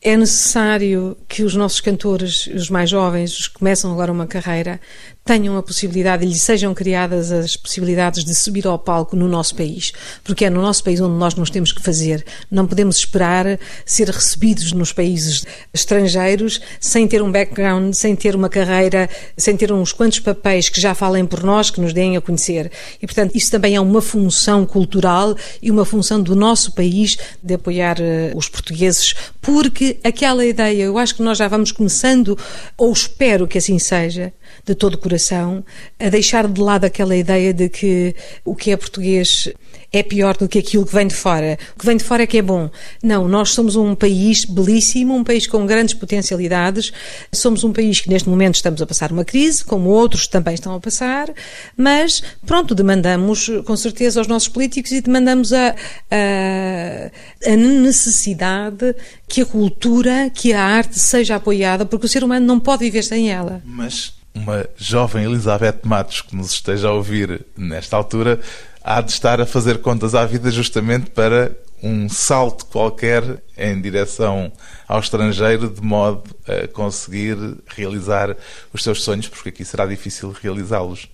é 0.00 0.16
necessário 0.16 1.14
que 1.28 1.42
os 1.42 1.54
nossos 1.54 1.82
cantores, 1.82 2.46
os 2.46 2.70
mais 2.70 2.88
jovens, 2.88 3.38
os 3.38 3.48
que 3.48 3.58
começam 3.58 3.92
agora 3.92 4.10
uma 4.10 4.26
carreira, 4.26 4.80
tenham 5.24 5.56
a 5.56 5.62
possibilidade 5.62 6.26
lhes 6.26 6.42
sejam 6.42 6.74
criadas 6.74 7.32
as 7.32 7.56
possibilidades 7.56 8.24
de 8.24 8.34
subir 8.34 8.66
ao 8.66 8.78
palco 8.78 9.16
no 9.16 9.26
nosso 9.26 9.54
país, 9.54 9.92
porque 10.22 10.44
é 10.44 10.50
no 10.50 10.60
nosso 10.60 10.84
país 10.84 11.00
onde 11.00 11.16
nós 11.16 11.34
nos 11.34 11.48
temos 11.48 11.72
que 11.72 11.82
fazer. 11.82 12.24
Não 12.50 12.66
podemos 12.66 12.96
esperar 12.98 13.58
ser 13.86 14.08
recebidos 14.10 14.72
nos 14.72 14.92
países 14.92 15.44
estrangeiros 15.72 16.60
sem 16.78 17.08
ter 17.08 17.22
um 17.22 17.32
background, 17.32 17.94
sem 17.94 18.14
ter 18.14 18.36
uma 18.36 18.50
carreira, 18.50 19.08
sem 19.36 19.56
ter 19.56 19.72
uns 19.72 19.92
quantos 19.92 20.20
papéis 20.20 20.68
que 20.68 20.80
já 20.80 20.94
falem 20.94 21.24
por 21.24 21.42
nós, 21.42 21.70
que 21.70 21.80
nos 21.80 21.94
deem 21.94 22.16
a 22.16 22.20
conhecer. 22.20 22.70
E, 23.00 23.06
portanto, 23.06 23.34
isso 23.34 23.50
também 23.50 23.76
é 23.76 23.80
uma 23.80 24.02
função 24.02 24.66
cultural 24.66 25.34
e 25.62 25.70
uma 25.70 25.86
função 25.86 26.20
do 26.20 26.36
nosso 26.36 26.72
país 26.72 27.16
de 27.42 27.54
apoiar 27.54 27.98
uh, 27.98 28.36
os 28.36 28.48
portugueses, 28.48 29.14
porque 29.40 29.98
aquela 30.04 30.44
ideia, 30.44 30.82
eu 30.82 30.98
acho 30.98 31.14
que 31.14 31.22
nós 31.22 31.38
já 31.38 31.48
vamos 31.48 31.72
começando, 31.72 32.36
ou 32.76 32.92
espero 32.92 33.48
que 33.48 33.56
assim 33.56 33.78
seja, 33.78 34.32
de 34.64 34.74
todo 34.74 34.94
o 34.94 34.98
coração, 34.98 35.64
a 35.98 36.08
deixar 36.08 36.46
de 36.48 36.60
lado 36.60 36.84
aquela 36.84 37.16
ideia 37.16 37.52
de 37.52 37.68
que 37.68 38.14
o 38.44 38.54
que 38.54 38.70
é 38.70 38.76
português 38.76 39.48
é 39.94 40.02
pior 40.02 40.36
do 40.36 40.48
que 40.48 40.58
aquilo 40.58 40.84
que 40.84 40.92
vem 40.92 41.06
de 41.06 41.14
fora. 41.14 41.56
O 41.76 41.78
que 41.78 41.86
vem 41.86 41.96
de 41.96 42.02
fora 42.02 42.24
é 42.24 42.26
que 42.26 42.38
é 42.38 42.42
bom. 42.42 42.68
Não, 43.00 43.28
nós 43.28 43.50
somos 43.50 43.76
um 43.76 43.94
país 43.94 44.44
belíssimo, 44.44 45.14
um 45.14 45.22
país 45.22 45.46
com 45.46 45.64
grandes 45.64 45.94
potencialidades. 45.94 46.92
Somos 47.32 47.62
um 47.62 47.72
país 47.72 48.00
que 48.00 48.10
neste 48.10 48.28
momento 48.28 48.56
estamos 48.56 48.82
a 48.82 48.86
passar 48.86 49.12
uma 49.12 49.24
crise, 49.24 49.64
como 49.64 49.90
outros 49.90 50.26
também 50.26 50.54
estão 50.54 50.74
a 50.74 50.80
passar, 50.80 51.32
mas 51.76 52.22
pronto, 52.44 52.74
demandamos 52.74 53.48
com 53.64 53.76
certeza 53.76 54.20
aos 54.20 54.26
nossos 54.26 54.48
políticos 54.48 54.90
e 54.90 55.00
demandamos 55.00 55.52
a, 55.52 55.76
a, 56.10 57.52
a 57.52 57.56
necessidade 57.56 58.96
que 59.28 59.42
a 59.42 59.46
cultura, 59.46 60.30
que 60.34 60.52
a 60.52 60.62
arte 60.62 60.98
seja 60.98 61.36
apoiada, 61.36 61.86
porque 61.86 62.06
o 62.06 62.08
ser 62.08 62.24
humano 62.24 62.44
não 62.44 62.58
pode 62.58 62.84
viver 62.84 63.04
sem 63.04 63.30
ela. 63.30 63.62
Mas 63.64 64.23
uma 64.34 64.66
jovem 64.76 65.24
Elizabeth 65.24 65.80
Matos 65.84 66.20
que 66.20 66.34
nos 66.34 66.52
esteja 66.52 66.88
a 66.88 66.92
ouvir 66.92 67.46
nesta 67.56 67.96
altura 67.96 68.40
há 68.82 69.00
de 69.00 69.12
estar 69.12 69.40
a 69.40 69.46
fazer 69.46 69.80
contas 69.80 70.14
à 70.14 70.26
vida 70.26 70.50
justamente 70.50 71.10
para 71.10 71.56
um 71.82 72.08
salto 72.08 72.66
qualquer 72.66 73.42
em 73.56 73.80
direção 73.80 74.50
ao 74.88 75.00
estrangeiro 75.00 75.68
de 75.68 75.82
modo 75.82 76.24
a 76.46 76.66
conseguir 76.68 77.36
realizar 77.66 78.36
os 78.72 78.82
seus 78.82 79.02
sonhos, 79.02 79.28
porque 79.28 79.50
aqui 79.50 79.64
será 79.64 79.86
difícil 79.86 80.34
realizá-los. 80.42 81.08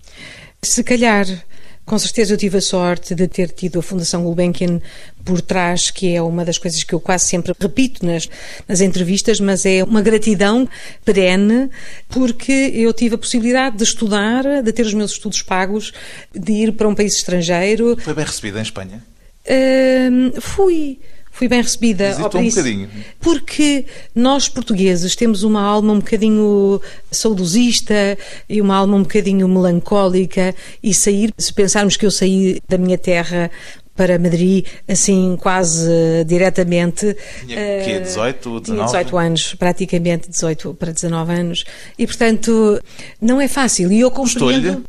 Se 0.62 0.84
calhar 0.84 1.26
com 1.84 1.98
certeza 1.98 2.34
eu 2.34 2.38
tive 2.38 2.58
a 2.58 2.60
sorte 2.60 3.14
de 3.14 3.26
ter 3.26 3.50
tido 3.50 3.80
a 3.80 3.82
Fundação 3.82 4.22
Gulbenkian 4.22 4.80
por 5.24 5.40
trás, 5.40 5.90
que 5.90 6.14
é 6.14 6.22
uma 6.22 6.44
das 6.44 6.56
coisas 6.56 6.82
que 6.84 6.94
eu 6.94 7.00
quase 7.00 7.26
sempre 7.26 7.52
repito 7.58 8.06
nas, 8.06 8.28
nas 8.68 8.80
entrevistas, 8.80 9.40
mas 9.40 9.66
é 9.66 9.82
uma 9.82 10.00
gratidão 10.00 10.68
perene, 11.04 11.68
porque 12.08 12.52
eu 12.74 12.92
tive 12.92 13.16
a 13.16 13.18
possibilidade 13.18 13.76
de 13.76 13.84
estudar, 13.84 14.62
de 14.62 14.72
ter 14.72 14.86
os 14.86 14.94
meus 14.94 15.12
estudos 15.12 15.42
pagos, 15.42 15.92
de 16.34 16.52
ir 16.52 16.72
para 16.72 16.88
um 16.88 16.94
país 16.94 17.16
estrangeiro. 17.16 17.96
Foi 18.00 18.14
bem 18.14 18.24
recebida 18.24 18.58
em 18.58 18.62
Espanha? 18.62 19.04
Uh, 19.46 20.40
fui 20.40 21.00
fui 21.30 21.48
bem 21.48 21.62
recebida 21.62 22.08
Visitou 22.08 22.40
ao 22.40 22.46
um 22.46 22.48
bocadinho. 22.48 22.88
Porque 23.20 23.84
nós 24.14 24.48
portugueses 24.48 25.16
temos 25.16 25.42
uma 25.42 25.62
alma 25.62 25.92
um 25.92 25.98
bocadinho 25.98 26.80
saudosista 27.10 28.18
e 28.48 28.60
uma 28.60 28.76
alma 28.76 28.96
um 28.96 29.02
bocadinho 29.02 29.48
melancólica 29.48 30.54
e 30.82 30.92
sair, 30.92 31.32
se 31.38 31.52
pensarmos 31.52 31.96
que 31.96 32.04
eu 32.04 32.10
saí 32.10 32.60
da 32.68 32.76
minha 32.76 32.98
terra 32.98 33.50
para 34.00 34.18
Madrid, 34.18 34.66
assim, 34.88 35.36
quase 35.38 35.86
uh, 35.86 36.24
diretamente. 36.24 37.14
Tinha 37.46 37.58
uh, 37.58 37.84
quê? 37.84 38.00
18, 38.00 38.60
19? 38.60 38.62
Tinha 38.62 38.84
18 38.86 39.18
anos, 39.18 39.54
praticamente 39.54 40.30
18 40.30 40.74
para 40.74 40.90
19 40.90 41.32
anos. 41.32 41.64
E, 41.98 42.06
portanto, 42.06 42.80
não 43.20 43.38
é 43.38 43.46
fácil. 43.46 43.92
E 43.92 44.00
eu 44.00 44.10
compreendo... 44.10 44.84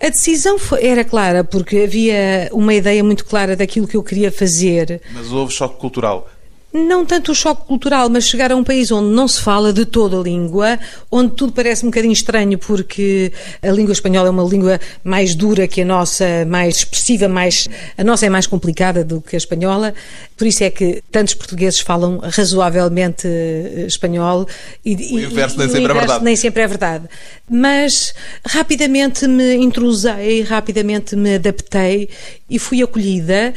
A 0.00 0.08
decisão 0.08 0.58
foi, 0.58 0.84
era 0.84 1.04
clara, 1.04 1.42
porque 1.42 1.78
havia 1.78 2.50
uma 2.52 2.74
ideia 2.74 3.02
muito 3.02 3.24
clara 3.24 3.56
daquilo 3.56 3.88
que 3.88 3.96
eu 3.96 4.02
queria 4.02 4.30
fazer. 4.30 5.00
Mas 5.12 5.32
houve 5.32 5.52
choque 5.52 5.78
cultural 5.78 6.28
não 6.72 7.06
tanto 7.06 7.32
o 7.32 7.34
choque 7.34 7.66
cultural, 7.66 8.08
mas 8.08 8.24
chegar 8.24 8.52
a 8.52 8.56
um 8.56 8.64
país 8.64 8.90
onde 8.90 9.14
não 9.14 9.26
se 9.26 9.40
fala 9.40 9.72
de 9.72 9.84
toda 9.86 10.18
a 10.18 10.22
língua, 10.22 10.78
onde 11.10 11.34
tudo 11.34 11.52
parece 11.52 11.84
um 11.84 11.88
bocadinho 11.88 12.12
estranho, 12.12 12.58
porque 12.58 13.32
a 13.62 13.70
língua 13.70 13.92
espanhola 13.92 14.28
é 14.28 14.30
uma 14.30 14.42
língua 14.42 14.80
mais 15.02 15.34
dura 15.34 15.66
que 15.66 15.80
a 15.80 15.84
nossa, 15.84 16.44
mais 16.46 16.76
expressiva, 16.76 17.28
mais 17.28 17.68
a 17.96 18.04
nossa 18.04 18.26
é 18.26 18.28
mais 18.28 18.46
complicada 18.46 19.04
do 19.04 19.20
que 19.20 19.36
a 19.36 19.38
espanhola. 19.38 19.94
Por 20.36 20.46
isso 20.46 20.64
é 20.64 20.70
que 20.70 21.02
tantos 21.10 21.34
portugueses 21.34 21.80
falam 21.80 22.18
razoavelmente 22.18 23.26
eh, 23.26 23.84
espanhol 23.86 24.46
e, 24.84 24.94
o 24.94 25.20
inverso, 25.20 25.56
e, 25.56 25.58
nem, 25.58 25.68
sempre 25.68 25.92
é 25.92 25.94
verdade. 25.94 26.24
nem 26.24 26.36
sempre 26.36 26.62
é 26.62 26.66
verdade. 26.66 27.08
Mas 27.48 28.14
rapidamente 28.46 29.26
me 29.26 29.54
intrusei, 29.54 30.42
rapidamente 30.42 31.16
me 31.16 31.36
adaptei 31.36 32.08
e 32.50 32.58
fui 32.58 32.82
acolhida. 32.82 33.54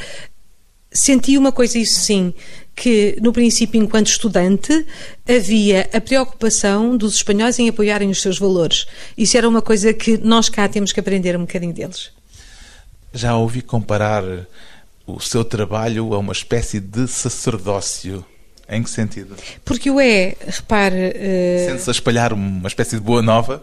Senti 0.91 1.37
uma 1.37 1.51
coisa, 1.51 1.77
isso 1.77 1.99
sim, 1.99 2.33
que, 2.79 3.17
no 3.21 3.33
princípio, 3.33 3.81
enquanto 3.81 4.07
estudante, 4.07 4.85
havia 5.27 5.89
a 5.91 5.99
preocupação 5.99 6.95
dos 6.95 7.15
espanhóis 7.15 7.59
em 7.59 7.67
apoiarem 7.67 8.09
os 8.09 8.21
seus 8.21 8.39
valores. 8.39 8.87
Isso 9.17 9.37
era 9.37 9.49
uma 9.49 9.61
coisa 9.61 9.93
que 9.93 10.17
nós 10.17 10.47
cá 10.47 10.65
temos 10.69 10.93
que 10.93 10.99
aprender 10.99 11.35
um 11.35 11.41
bocadinho 11.41 11.73
deles. 11.73 12.09
Já 13.13 13.35
ouvi 13.35 13.61
comparar 13.61 14.23
o 15.05 15.19
seu 15.19 15.43
trabalho 15.43 16.13
a 16.13 16.19
uma 16.19 16.31
espécie 16.31 16.79
de 16.79 17.05
sacerdócio. 17.05 18.23
Em 18.69 18.81
que 18.81 18.89
sentido? 18.89 19.35
Porque 19.65 19.89
o 19.89 19.99
é, 19.99 20.35
repare. 20.47 21.09
Uh... 21.09 21.69
Sente-se 21.71 21.89
a 21.89 21.91
espalhar 21.91 22.31
uma 22.31 22.67
espécie 22.67 22.95
de 22.95 23.01
boa 23.01 23.21
nova? 23.21 23.61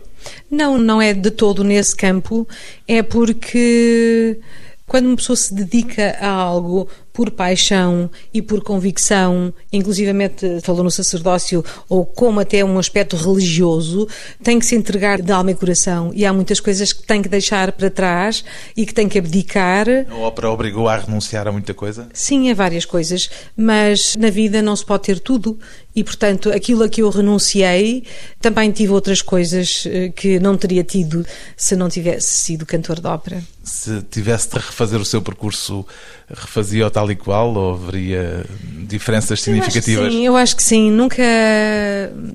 Não, 0.50 0.76
não 0.76 1.00
é 1.00 1.14
de 1.14 1.30
todo 1.30 1.64
nesse 1.64 1.96
campo. 1.96 2.46
É 2.86 3.02
porque 3.02 4.40
quando 4.86 5.06
uma 5.06 5.16
pessoa 5.16 5.36
se 5.36 5.52
dedica 5.52 6.16
a 6.20 6.28
algo 6.28 6.88
por 7.16 7.30
paixão 7.30 8.10
e 8.32 8.42
por 8.42 8.62
convicção, 8.62 9.50
inclusivamente 9.72 10.60
falou 10.60 10.84
no 10.84 10.90
sacerdócio, 10.90 11.64
ou 11.88 12.04
como 12.04 12.40
até 12.40 12.62
um 12.62 12.78
aspecto 12.78 13.16
religioso, 13.16 14.06
tem 14.42 14.58
que 14.58 14.66
se 14.66 14.74
entregar 14.74 15.22
de 15.22 15.32
alma 15.32 15.50
e 15.50 15.54
coração. 15.54 16.10
E 16.14 16.26
há 16.26 16.32
muitas 16.34 16.60
coisas 16.60 16.92
que 16.92 17.04
tem 17.04 17.22
que 17.22 17.28
deixar 17.30 17.72
para 17.72 17.88
trás 17.88 18.44
e 18.76 18.84
que 18.84 18.92
tem 18.92 19.08
que 19.08 19.18
abdicar. 19.18 19.86
A 20.10 20.14
ópera 20.14 20.50
obrigou 20.50 20.90
a 20.90 20.98
renunciar 20.98 21.48
a 21.48 21.52
muita 21.52 21.72
coisa? 21.72 22.06
Sim, 22.12 22.50
a 22.50 22.54
várias 22.54 22.84
coisas, 22.84 23.30
mas 23.56 24.14
na 24.16 24.28
vida 24.28 24.60
não 24.60 24.76
se 24.76 24.84
pode 24.84 25.04
ter 25.04 25.18
tudo. 25.18 25.58
E, 25.96 26.04
portanto, 26.04 26.52
aquilo 26.52 26.82
a 26.82 26.90
que 26.90 27.00
eu 27.00 27.08
renunciei, 27.08 28.04
também 28.38 28.70
tive 28.70 28.92
outras 28.92 29.22
coisas 29.22 29.84
eh, 29.86 30.10
que 30.10 30.38
não 30.38 30.54
teria 30.54 30.84
tido 30.84 31.24
se 31.56 31.74
não 31.74 31.88
tivesse 31.88 32.34
sido 32.34 32.66
cantor 32.66 33.00
de 33.00 33.06
ópera. 33.06 33.42
Se 33.64 34.02
tivesse 34.02 34.50
de 34.50 34.56
refazer 34.56 35.00
o 35.00 35.04
seu 35.06 35.22
percurso, 35.22 35.86
refazia-o 36.28 36.90
tal 36.90 37.10
e 37.10 37.16
qual 37.16 37.54
ou 37.54 37.74
haveria 37.74 38.44
diferenças 38.86 39.42
significativas? 39.42 40.06
Eu 40.06 40.10
sim, 40.10 40.26
eu 40.26 40.36
acho 40.36 40.56
que 40.56 40.62
sim. 40.62 40.90
Nunca. 40.90 41.22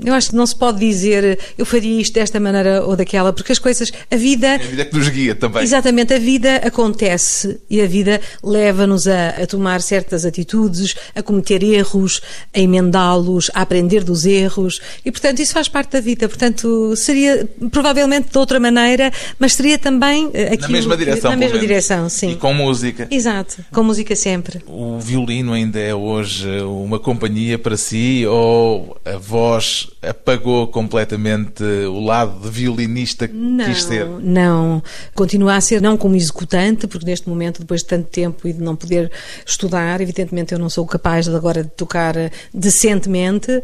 Eu 0.03 0.13
acho 0.13 0.29
que 0.29 0.35
não 0.35 0.45
se 0.45 0.55
pode 0.55 0.79
dizer 0.79 1.39
eu 1.57 1.65
faria 1.65 2.01
isto 2.01 2.13
desta 2.13 2.39
maneira 2.39 2.83
ou 2.85 2.95
daquela, 2.95 3.33
porque 3.33 3.51
as 3.51 3.59
coisas. 3.59 3.91
A 4.09 4.15
vida. 4.15 4.47
É 4.47 4.55
a 4.55 4.57
vida 4.57 4.85
que 4.85 4.95
nos 4.95 5.09
guia 5.09 5.35
também. 5.35 5.63
Exatamente, 5.63 6.13
a 6.13 6.19
vida 6.19 6.57
acontece 6.57 7.59
e 7.69 7.81
a 7.81 7.85
vida 7.85 8.21
leva-nos 8.43 9.07
a, 9.07 9.29
a 9.29 9.47
tomar 9.47 9.81
certas 9.81 10.25
atitudes, 10.25 10.95
a 11.15 11.21
cometer 11.21 11.63
erros, 11.63 12.21
a 12.53 12.59
emendá-los, 12.59 13.51
a 13.53 13.61
aprender 13.61 14.03
dos 14.03 14.25
erros 14.25 14.81
e, 15.05 15.11
portanto, 15.11 15.39
isso 15.39 15.53
faz 15.53 15.67
parte 15.67 15.91
da 15.91 16.01
vida. 16.01 16.27
Portanto, 16.27 16.95
seria 16.95 17.47
provavelmente 17.71 18.29
de 18.31 18.37
outra 18.37 18.59
maneira, 18.59 19.11
mas 19.39 19.53
seria 19.53 19.77
também 19.77 20.27
aquilo, 20.27 20.61
na 20.61 20.69
mesma 20.69 20.97
direção. 20.97 21.31
Na 21.31 21.37
mesma 21.37 21.59
direção, 21.59 22.09
sim. 22.09 22.31
E 22.31 22.35
com 22.35 22.53
música. 22.53 23.07
Exato, 23.09 23.63
com 23.71 23.80
música 23.83 24.15
sempre. 24.15 24.61
O 24.67 24.99
violino 24.99 25.53
ainda 25.53 25.79
é 25.79 25.93
hoje 25.93 26.47
uma 26.61 26.99
companhia 26.99 27.57
para 27.57 27.77
si 27.77 28.25
ou 28.25 28.97
a 29.05 29.17
voz 29.17 29.89
apagou 30.01 30.67
completamente 30.67 31.63
o 31.63 31.99
lado 31.99 32.39
de 32.41 32.49
violinista 32.49 33.27
que 33.27 33.33
não, 33.33 33.65
quis 33.65 33.83
ser? 33.83 34.05
Não, 34.05 34.81
continua 35.13 35.55
a 35.55 35.61
ser 35.61 35.81
não 35.81 35.97
como 35.97 36.15
executante, 36.15 36.87
porque 36.87 37.05
neste 37.05 37.29
momento, 37.29 37.61
depois 37.61 37.81
de 37.81 37.87
tanto 37.87 38.09
tempo 38.09 38.47
e 38.47 38.53
de 38.53 38.61
não 38.61 38.75
poder 38.75 39.11
estudar, 39.45 40.01
evidentemente 40.01 40.53
eu 40.53 40.59
não 40.59 40.69
sou 40.69 40.85
capaz 40.85 41.25
de 41.25 41.35
agora 41.35 41.63
de 41.63 41.69
tocar 41.69 42.15
decentemente 42.53 43.61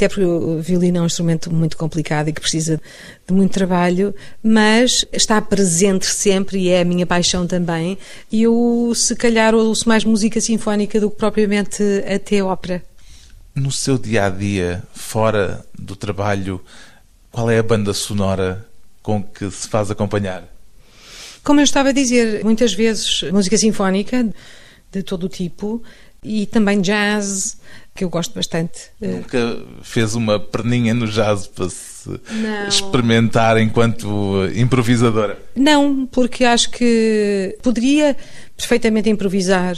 até 0.00 0.08
porque 0.08 0.24
o 0.24 0.60
violino 0.62 0.96
é 0.96 1.00
um 1.02 1.06
instrumento 1.06 1.52
muito 1.52 1.76
complicado 1.76 2.28
e 2.28 2.32
que 2.32 2.40
precisa 2.40 2.80
de 3.30 3.36
muito 3.36 3.52
trabalho, 3.52 4.14
mas 4.42 5.04
está 5.12 5.40
presente 5.40 6.06
sempre 6.06 6.58
e 6.58 6.68
é 6.68 6.82
a 6.82 6.84
minha 6.84 7.06
paixão 7.06 7.46
também. 7.46 7.96
E 8.30 8.42
eu, 8.42 8.92
se 8.94 9.16
calhar, 9.16 9.54
ouço 9.54 9.88
mais 9.88 10.04
música 10.04 10.40
sinfónica 10.40 11.00
do 11.00 11.10
que 11.10 11.16
propriamente 11.16 11.82
até 12.12 12.42
ópera. 12.42 12.82
No 13.54 13.70
seu 13.70 13.96
dia 13.96 14.26
a 14.26 14.30
dia, 14.30 14.82
fora 14.92 15.64
do 15.78 15.96
trabalho, 15.96 16.60
qual 17.30 17.50
é 17.50 17.58
a 17.58 17.62
banda 17.62 17.94
sonora 17.94 18.66
com 19.02 19.22
que 19.22 19.50
se 19.50 19.68
faz 19.68 19.90
acompanhar? 19.90 20.44
Como 21.42 21.60
eu 21.60 21.64
estava 21.64 21.88
a 21.88 21.92
dizer, 21.92 22.44
muitas 22.44 22.74
vezes 22.74 23.22
música 23.32 23.56
sinfónica 23.56 24.28
de 24.92 25.02
todo 25.02 25.24
o 25.24 25.28
tipo 25.28 25.82
e 26.22 26.46
também 26.46 26.80
jazz, 26.80 27.58
que 27.94 28.04
eu 28.04 28.10
gosto 28.10 28.34
bastante. 28.34 28.90
Nunca 29.00 29.62
fez 29.82 30.14
uma 30.14 30.38
perninha 30.38 30.94
no 30.94 31.06
jazz 31.06 31.46
para 31.46 31.68
se 31.68 32.08
Não. 32.30 32.68
experimentar 32.68 33.58
enquanto 33.58 34.46
improvisadora? 34.54 35.38
Não, 35.54 36.06
porque 36.06 36.44
acho 36.44 36.70
que 36.70 37.56
poderia 37.62 38.16
perfeitamente 38.56 39.08
improvisar, 39.08 39.76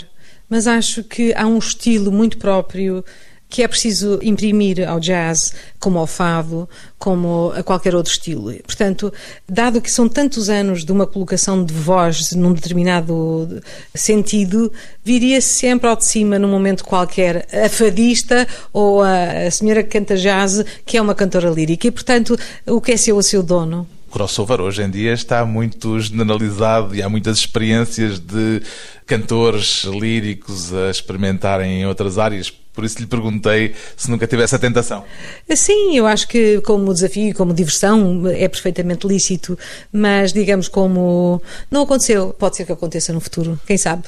mas 0.48 0.66
acho 0.66 1.02
que 1.04 1.32
há 1.34 1.46
um 1.46 1.58
estilo 1.58 2.12
muito 2.12 2.38
próprio 2.38 3.04
que 3.52 3.62
é 3.62 3.68
preciso 3.68 4.18
imprimir 4.22 4.88
ao 4.88 4.98
jazz, 4.98 5.52
como 5.78 5.98
ao 5.98 6.06
fado, 6.06 6.66
como 6.98 7.52
a 7.54 7.62
qualquer 7.62 7.94
outro 7.94 8.10
estilo. 8.10 8.50
Portanto, 8.62 9.12
dado 9.46 9.78
que 9.78 9.90
são 9.90 10.08
tantos 10.08 10.48
anos 10.48 10.86
de 10.86 10.90
uma 10.90 11.06
colocação 11.06 11.62
de 11.62 11.74
voz 11.74 12.32
num 12.32 12.54
determinado 12.54 13.62
sentido, 13.94 14.72
viria 15.04 15.38
-se 15.38 15.50
sempre 15.50 15.86
ao 15.86 15.96
de 15.96 16.06
cima, 16.06 16.38
num 16.38 16.48
momento 16.48 16.82
qualquer, 16.82 17.46
a 17.52 17.68
fadista 17.68 18.48
ou 18.72 19.02
a, 19.02 19.50
senhora 19.50 19.82
que 19.82 19.90
canta 19.90 20.16
jazz, 20.16 20.64
que 20.86 20.96
é 20.96 21.02
uma 21.02 21.14
cantora 21.14 21.50
lírica. 21.50 21.86
E, 21.86 21.90
portanto, 21.90 22.38
o 22.66 22.80
que 22.80 22.92
é 22.92 22.96
seu 22.96 23.18
a 23.18 23.22
seu 23.22 23.42
dono? 23.42 23.86
crossover 24.10 24.60
hoje 24.60 24.82
em 24.82 24.90
dia 24.90 25.14
está 25.14 25.44
muito 25.44 25.98
generalizado 25.98 26.94
e 26.94 27.02
há 27.02 27.08
muitas 27.08 27.38
experiências 27.38 28.18
de 28.18 28.62
cantores 29.06 29.84
líricos 29.84 30.72
a 30.72 30.90
experimentarem 30.90 31.80
em 31.80 31.86
outras 31.86 32.18
áreas. 32.18 32.52
Por 32.72 32.84
isso 32.84 32.98
lhe 32.98 33.06
perguntei 33.06 33.74
se 33.96 34.10
nunca 34.10 34.26
tivesse 34.26 34.54
a 34.54 34.58
tentação. 34.58 35.04
Sim, 35.54 35.96
eu 35.96 36.06
acho 36.06 36.26
que 36.26 36.60
como 36.62 36.92
desafio, 36.92 37.34
como 37.34 37.52
diversão, 37.52 38.26
é 38.28 38.48
perfeitamente 38.48 39.06
lícito, 39.06 39.58
mas 39.92 40.32
digamos 40.32 40.68
como 40.68 41.42
não 41.70 41.82
aconteceu, 41.82 42.34
pode 42.38 42.56
ser 42.56 42.64
que 42.64 42.72
aconteça 42.72 43.12
no 43.12 43.20
futuro, 43.20 43.60
quem 43.66 43.76
sabe. 43.76 44.04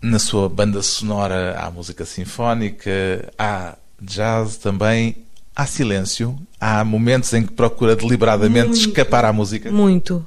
Na 0.00 0.18
sua 0.18 0.48
banda 0.48 0.82
sonora 0.82 1.56
há 1.58 1.70
música 1.70 2.04
sinfónica, 2.04 3.32
há 3.38 3.76
jazz 4.00 4.58
também, 4.58 5.16
há 5.56 5.66
silêncio, 5.66 6.38
há 6.60 6.84
momentos 6.84 7.32
em 7.32 7.44
que 7.44 7.52
procura 7.52 7.96
deliberadamente 7.96 8.68
muito, 8.68 8.88
escapar 8.88 9.24
à 9.24 9.32
música. 9.32 9.70
Muito. 9.70 10.24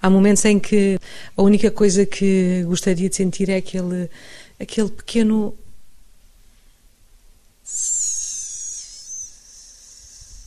Há 0.00 0.10
momentos 0.10 0.44
em 0.44 0.58
que 0.58 0.98
a 1.36 1.42
única 1.42 1.70
coisa 1.70 2.04
que 2.04 2.64
gostaria 2.66 3.08
de 3.08 3.14
sentir 3.14 3.48
é 3.48 3.56
aquele, 3.56 4.10
aquele 4.58 4.88
pequeno 4.88 5.54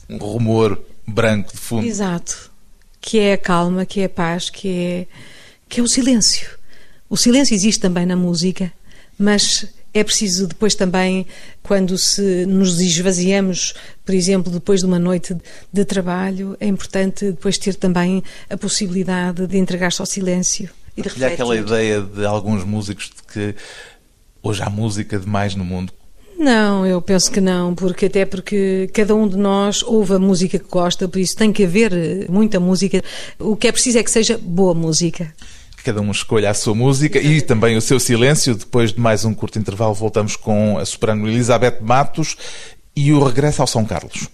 um 0.08 0.18
rumor 0.18 0.80
branco 1.06 1.52
de 1.52 1.58
fundo. 1.58 1.86
Exato. 1.86 2.50
Que 3.00 3.18
é 3.18 3.32
a 3.34 3.38
calma, 3.38 3.86
que 3.86 4.00
é 4.00 4.04
a 4.04 4.08
paz, 4.08 4.50
que 4.50 4.68
é, 4.68 5.06
que 5.68 5.80
é 5.80 5.82
o 5.82 5.88
silêncio. 5.88 6.48
O 7.08 7.16
silêncio 7.16 7.54
existe 7.54 7.80
também 7.80 8.04
na 8.04 8.16
música, 8.16 8.72
mas 9.18 9.66
é 9.94 10.04
preciso 10.04 10.46
depois 10.46 10.74
também, 10.74 11.26
quando 11.62 11.96
se 11.96 12.44
nos 12.46 12.80
esvaziamos, 12.80 13.74
por 14.04 14.14
exemplo, 14.14 14.52
depois 14.52 14.80
de 14.80 14.86
uma 14.86 14.98
noite 14.98 15.34
de 15.72 15.84
trabalho, 15.84 16.56
é 16.60 16.66
importante 16.66 17.30
depois 17.30 17.56
ter 17.56 17.74
também 17.74 18.22
a 18.50 18.56
possibilidade 18.56 19.46
de 19.46 19.56
entregar-se 19.56 20.00
ao 20.02 20.06
silêncio 20.06 20.68
e 20.96 21.02
de 21.02 21.08
refletir. 21.08 21.34
aquela 21.34 21.56
ideia 21.56 22.02
de 22.02 22.26
alguns 22.26 22.62
músicos 22.64 23.06
de 23.06 23.32
que 23.32 23.54
hoje 24.42 24.62
há 24.62 24.68
música 24.68 25.18
demais 25.18 25.54
no 25.54 25.64
mundo. 25.64 25.92
Não, 26.38 26.86
eu 26.86 27.00
penso 27.00 27.30
que 27.30 27.40
não, 27.40 27.74
porque 27.74 28.06
até 28.06 28.26
porque 28.26 28.90
cada 28.92 29.14
um 29.14 29.26
de 29.26 29.36
nós 29.36 29.82
ouve 29.82 30.14
a 30.14 30.18
música 30.18 30.58
que 30.58 30.68
gosta, 30.68 31.08
por 31.08 31.18
isso 31.18 31.36
tem 31.36 31.52
que 31.52 31.64
haver 31.64 31.92
eh, 31.92 32.26
muita 32.28 32.60
música. 32.60 33.02
O 33.38 33.56
que 33.56 33.68
é 33.68 33.72
preciso 33.72 33.98
é 33.98 34.02
que 34.02 34.10
seja 34.10 34.38
boa 34.40 34.74
música. 34.74 35.32
Cada 35.82 36.00
um 36.00 36.10
escolha 36.10 36.50
a 36.50 36.54
sua 36.54 36.74
música 36.74 37.18
e 37.18 37.40
também 37.40 37.76
o 37.76 37.80
seu 37.80 37.98
silêncio. 37.98 38.54
Depois 38.54 38.92
de 38.92 39.00
mais 39.00 39.24
um 39.24 39.32
curto 39.32 39.58
intervalo, 39.58 39.94
voltamos 39.94 40.36
com 40.36 40.78
a 40.78 40.84
soprano 40.84 41.26
Elizabeth 41.26 41.78
Matos 41.80 42.36
e 42.94 43.12
o 43.12 43.22
regresso 43.22 43.62
ao 43.62 43.66
São 43.66 43.84
Carlos. 43.84 44.28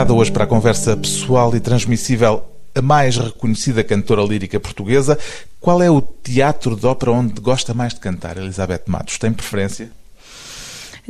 Convidada 0.00 0.14
hoje 0.14 0.32
para 0.32 0.44
a 0.44 0.46
conversa 0.46 0.96
pessoal 0.96 1.54
e 1.54 1.60
transmissível 1.60 2.42
a 2.74 2.80
mais 2.80 3.18
reconhecida 3.18 3.84
cantora 3.84 4.22
lírica 4.22 4.58
portuguesa. 4.58 5.18
Qual 5.60 5.82
é 5.82 5.90
o 5.90 6.00
teatro 6.00 6.74
de 6.74 6.86
ópera 6.86 7.12
onde 7.12 7.38
gosta 7.40 7.74
mais 7.74 7.92
de 7.92 8.00
cantar, 8.00 8.38
Elizabeth 8.38 8.84
Matos? 8.86 9.18
Tem 9.18 9.32
preferência? 9.32 9.90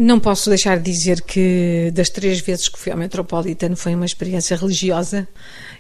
Não 0.01 0.19
posso 0.19 0.49
deixar 0.49 0.79
de 0.79 0.91
dizer 0.91 1.21
que 1.21 1.91
das 1.93 2.09
três 2.09 2.41
vezes 2.41 2.71
que 2.71 2.79
fui 2.79 2.91
ao 2.91 2.97
Metropolitan 2.97 3.77
foi 3.77 3.95
uma 3.95 4.07
experiência 4.07 4.57
religiosa. 4.57 5.29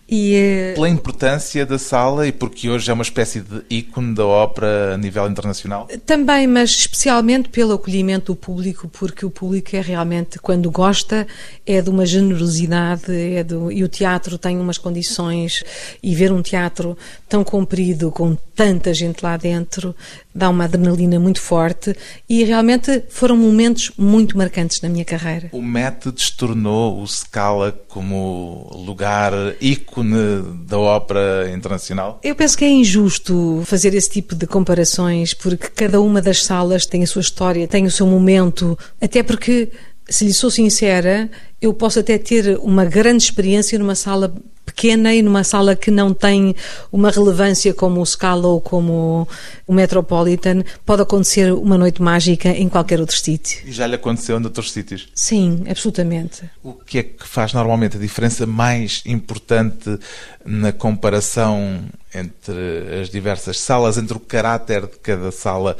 E, 0.07 0.35
eh, 0.35 0.73
Pela 0.75 0.91
importância 0.91 1.65
da 1.65 1.79
sala 1.79 2.27
e 2.27 2.33
porque 2.33 2.69
hoje 2.69 2.91
é 2.91 2.93
uma 2.93 3.03
espécie 3.03 3.41
de 3.41 3.63
ícone 3.71 4.15
da 4.15 4.27
ópera 4.27 4.95
a 4.95 4.99
nível 4.99 5.27
internacional? 5.27 5.89
Também, 6.05 6.47
mas 6.47 6.71
especialmente 6.71 7.49
pelo 7.49 7.73
acolhimento 7.73 8.33
do 8.33 8.37
público, 8.37 8.89
porque 8.89 9.25
o 9.25 9.31
público 9.31 9.75
é 9.75 9.81
realmente, 9.81 10.39
quando 10.41 10.69
gosta, 10.71 11.27
é 11.65 11.81
de 11.81 11.89
uma 11.89 12.05
generosidade 12.05 13.11
é 13.11 13.45
do, 13.45 13.71
e 13.73 13.85
o 13.85 13.89
teatro 13.89 14.37
tem 14.37 14.59
umas 14.59 14.77
condições 14.77 15.63
e 16.03 16.13
ver 16.15 16.33
um 16.33 16.43
teatro 16.43 16.99
tão 17.29 17.45
comprido, 17.45 18.11
com 18.11 18.37
tanta 18.57 18.93
gente 18.93 19.23
lá 19.23 19.37
dentro, 19.37 19.95
dá 20.35 20.51
uma 20.51 20.65
adrenalina 20.65 21.19
muito 21.21 21.41
forte 21.41 21.97
e 22.29 22.43
realmente 22.43 23.05
foram 23.09 23.37
momentos 23.37 23.93
muito 23.97 24.10
marcantes 24.37 24.81
na 24.81 24.89
minha 24.89 25.05
carreira. 25.05 25.49
O 25.53 25.63
Met 25.63 26.11
destornou 26.11 27.01
o 27.01 27.07
Scala 27.07 27.73
como 27.89 28.71
lugar 28.75 29.33
ícone 29.61 30.43
da 30.67 30.79
ópera 30.79 31.51
internacional? 31.51 32.19
Eu 32.23 32.35
penso 32.35 32.57
que 32.57 32.65
é 32.65 32.71
injusto 32.71 33.63
fazer 33.65 33.95
esse 33.95 34.11
tipo 34.11 34.35
de 34.35 34.47
comparações 34.47 35.35
porque 35.35 35.69
cada 35.69 36.01
uma 36.01 36.21
das 36.21 36.45
salas 36.45 36.87
tem 36.87 37.03
a 37.03 37.07
sua 37.07 37.23
história, 37.23 37.69
tem 37.69 37.87
o 37.87 37.91
seu 37.91 38.07
momento, 38.07 38.79
até 39.01 39.23
porque 39.23 39.71
se 40.09 40.25
lhe 40.25 40.33
sou 40.33 40.51
sincera, 40.51 41.31
eu 41.63 41.73
posso 41.73 42.01
até 42.01 42.19
ter 42.19 42.59
uma 42.63 42.85
grande 42.85 43.23
experiência 43.23 43.79
numa 43.79 43.95
sala 43.95 44.35
pequena 44.71 45.13
e 45.13 45.21
numa 45.21 45.43
sala 45.43 45.75
que 45.75 45.91
não 45.91 46.15
tem 46.15 46.55
uma 46.93 47.11
relevância 47.11 47.75
como 47.75 48.01
o 48.01 48.07
Scala 48.07 48.47
ou 48.47 48.61
como 48.61 49.27
o 49.67 49.73
Metropolitan, 49.73 50.63
pode 50.87 51.03
acontecer 51.03 51.53
uma 51.53 51.77
noite 51.77 52.01
mágica 52.01 52.49
em 52.51 52.69
qualquer 52.69 53.01
outro 53.01 53.17
sítio. 53.17 53.63
E 53.67 53.73
já 53.73 53.87
lhe 53.87 53.97
aconteceu 53.97 54.39
em 54.39 54.45
outros 54.45 54.73
sítios? 54.73 55.09
Sim, 55.15 55.65
absolutamente. 55.69 56.43
O 56.63 56.73
que 56.73 56.99
é 56.99 57.03
que 57.03 57.27
faz 57.27 57.53
normalmente 57.53 57.97
a 57.97 58.01
diferença 58.01 58.47
mais 58.47 59.03
importante 59.05 59.99
na 60.45 60.73
comparação 60.73 61.85
entre 62.15 63.01
as 63.03 63.11
diversas 63.11 63.59
salas, 63.59 63.99
entre 63.99 64.17
o 64.17 64.21
caráter 64.21 64.83
de 64.83 64.99
cada 64.99 65.33
sala, 65.33 65.77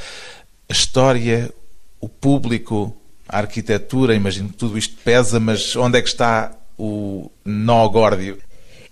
a 0.69 0.73
história, 0.73 1.53
o 2.01 2.09
público, 2.09 2.95
a 3.29 3.39
arquitetura? 3.39 4.15
Imagino 4.15 4.49
que 4.49 4.57
tudo 4.57 4.77
isto 4.77 4.97
pesa, 5.05 5.39
mas 5.39 5.77
onde 5.77 5.99
é 5.99 6.03
que 6.03 6.09
está 6.09 6.53
o 6.77 7.31
nó 7.45 7.87
górdio? 7.89 8.39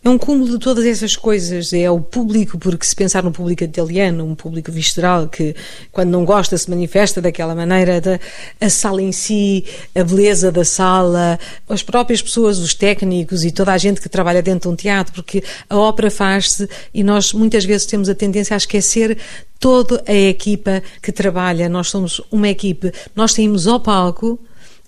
É 0.09 0.11
um 0.11 0.17
cúmulo 0.17 0.53
de 0.53 0.59
todas 0.59 0.87
essas 0.87 1.15
coisas. 1.15 1.71
É 1.75 1.91
o 1.91 2.01
público, 2.01 2.57
porque 2.57 2.87
se 2.87 2.97
pensar 2.97 3.23
no 3.23 3.31
público 3.31 3.63
italiano, 3.63 4.25
um 4.25 4.35
público 4.35 4.73
visceral 4.73 5.29
que, 5.29 5.55
quando 5.93 6.09
não 6.09 6.25
gosta, 6.25 6.57
se 6.57 6.71
manifesta 6.71 7.21
daquela 7.21 7.55
maneira, 7.55 8.01
da, 8.01 8.19
a 8.59 8.71
sala 8.71 9.03
em 9.03 9.13
si, 9.13 9.67
a 9.95 10.03
beleza 10.03 10.51
da 10.51 10.65
sala, 10.65 11.39
as 11.69 11.83
próprias 11.83 12.23
pessoas, 12.23 12.59
os 12.59 12.73
técnicos 12.73 13.45
e 13.45 13.51
toda 13.51 13.71
a 13.71 13.77
gente 13.77 14.01
que 14.01 14.09
trabalha 14.09 14.41
dentro 14.41 14.71
de 14.71 14.73
um 14.73 14.77
teatro, 14.77 15.13
porque 15.13 15.45
a 15.69 15.77
ópera 15.77 16.11
faz-se 16.11 16.67
e 16.95 17.05
nós 17.05 17.35
muitas 17.35 17.67
vezes 17.67 17.87
temos 17.87 18.09
a 18.09 18.15
tendência 18.15 18.55
a 18.55 18.57
esquecer 18.57 19.19
toda 19.61 20.03
a 20.09 20.15
equipa 20.15 20.83
que 21.03 21.13
trabalha. 21.13 21.69
Nós 21.69 21.89
somos 21.89 22.19
uma 22.31 22.49
equipe, 22.49 22.91
nós 23.15 23.33
saímos 23.33 23.67
ao 23.67 23.79
palco 23.79 24.41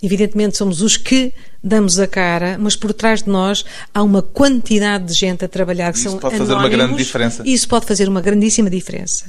Evidentemente 0.02 0.56
somos 0.56 0.80
os 0.80 0.96
que 0.96 1.32
damos 1.62 1.98
a 1.98 2.06
cara, 2.06 2.56
mas 2.58 2.74
por 2.74 2.92
trás 2.94 3.22
de 3.22 3.28
nós 3.28 3.64
há 3.92 4.02
uma 4.02 4.22
quantidade 4.22 5.04
de 5.04 5.14
gente 5.14 5.44
a 5.44 5.48
trabalhar 5.48 5.92
que 5.92 5.98
isso 5.98 6.10
são 6.10 6.18
pode 6.18 6.38
fazer 6.38 6.54
uma 6.54 6.68
grande 6.68 6.96
diferença. 6.96 7.42
E 7.44 7.52
isso 7.52 7.68
pode 7.68 7.86
fazer 7.86 8.08
uma 8.08 8.20
grandíssima 8.20 8.70
diferença. 8.70 9.26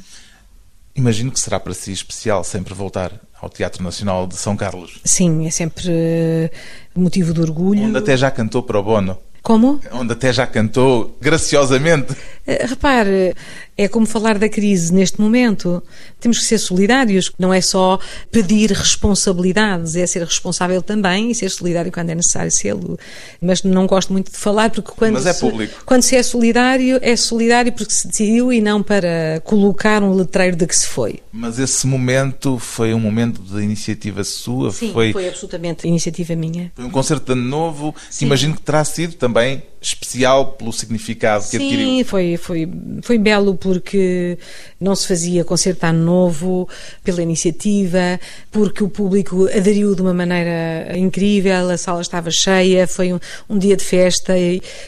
Imagino 0.95 1.31
que 1.31 1.39
será 1.39 1.59
para 1.59 1.73
si 1.73 1.91
especial 1.91 2.43
sempre 2.43 2.73
voltar 2.73 3.11
ao 3.41 3.49
Teatro 3.49 3.83
Nacional 3.83 4.27
de 4.27 4.35
São 4.35 4.55
Carlos. 4.55 4.99
Sim, 5.03 5.47
é 5.47 5.49
sempre 5.49 5.85
eh, 5.87 6.51
motivo 6.95 7.33
de 7.33 7.41
orgulho. 7.41 7.83
Onde 7.83 7.97
até 7.97 8.15
já 8.15 8.29
cantou 8.29 8.61
para 8.61 8.79
o 8.79 8.83
Bono. 8.83 9.17
Como? 9.41 9.79
Onde 9.91 10.13
até 10.13 10.31
já 10.31 10.45
cantou 10.45 11.17
graciosamente. 11.19 12.15
Uh, 12.47 12.67
repare, 12.67 13.35
é 13.77 13.87
como 13.87 14.05
falar 14.05 14.37
da 14.37 14.49
crise 14.49 14.93
neste 14.93 15.19
momento. 15.19 15.81
Temos 16.19 16.39
que 16.39 16.45
ser 16.45 16.57
solidários, 16.57 17.31
não 17.37 17.53
é 17.53 17.61
só 17.61 17.99
pedir 18.31 18.71
responsabilidades, 18.71 19.95
é 19.95 20.05
ser 20.05 20.23
responsável 20.23 20.81
também 20.81 21.31
e 21.31 21.35
ser 21.35 21.49
solidário 21.49 21.91
quando 21.91 22.09
é 22.09 22.15
necessário 22.15 22.51
sê-lo. 22.51 22.99
Mas 23.41 23.63
não 23.63 23.87
gosto 23.87 24.13
muito 24.13 24.31
de 24.31 24.37
falar 24.37 24.69
porque 24.69 24.91
quando, 24.95 25.27
é 25.27 25.33
público. 25.33 25.79
Se, 25.79 25.85
quando 25.85 26.03
se 26.03 26.15
é 26.15 26.23
solidário, 26.23 26.99
é 27.01 27.15
solidário 27.15 27.71
porque 27.71 27.93
se 27.93 28.07
decidiu 28.07 28.51
e 28.53 28.61
não 28.61 28.83
para 28.83 29.41
colocar 29.43 30.03
um 30.03 30.13
letreiro 30.13 30.55
de 30.55 30.67
que 30.67 30.75
se 30.75 30.87
foi. 30.87 31.19
Mas 31.31 31.57
esse 31.57 31.87
momento 31.87 32.59
foi 32.59 32.93
um 32.93 32.99
momento 32.99 33.41
de 33.41 33.63
iniciativa 33.63 34.23
sua? 34.23 34.71
Sim, 34.71 34.93
foi, 34.93 35.11
foi 35.11 35.27
absolutamente 35.27 35.87
iniciativa 35.87 36.35
minha. 36.35 36.71
Foi 36.75 36.85
um 36.85 36.89
concerto 36.91 37.25
de 37.25 37.31
ano 37.39 37.49
novo, 37.49 37.95
Sim. 38.09 38.25
imagino 38.25 38.53
que 38.55 38.61
terá 38.61 38.83
sido 38.83 39.13
também 39.15 39.63
especial 39.81 40.51
pelo 40.51 40.71
significado 40.71 41.43
que 41.43 41.49
Sim, 41.49 41.57
adquiriu. 41.57 41.87
Sim, 41.87 42.03
foi, 42.03 42.37
foi, 42.37 42.69
foi 43.01 43.17
belo 43.17 43.55
porque 43.55 44.37
não 44.79 44.95
se 44.95 45.07
fazia 45.07 45.43
concerto 45.43 45.85
ano 45.85 46.05
novo, 46.05 46.69
pela 47.03 47.23
iniciativa, 47.23 48.19
porque 48.51 48.83
o 48.83 48.89
público 48.89 49.47
aderiu 49.47 49.95
de 49.95 50.03
uma 50.03 50.13
maneira 50.13 50.95
incrível, 50.95 51.69
a 51.71 51.77
sala 51.77 52.01
estava 52.01 52.29
cheia, 52.29 52.87
foi 52.87 53.11
um, 53.11 53.19
um 53.49 53.57
dia 53.57 53.75
de 53.75 53.83
festa, 53.83 54.33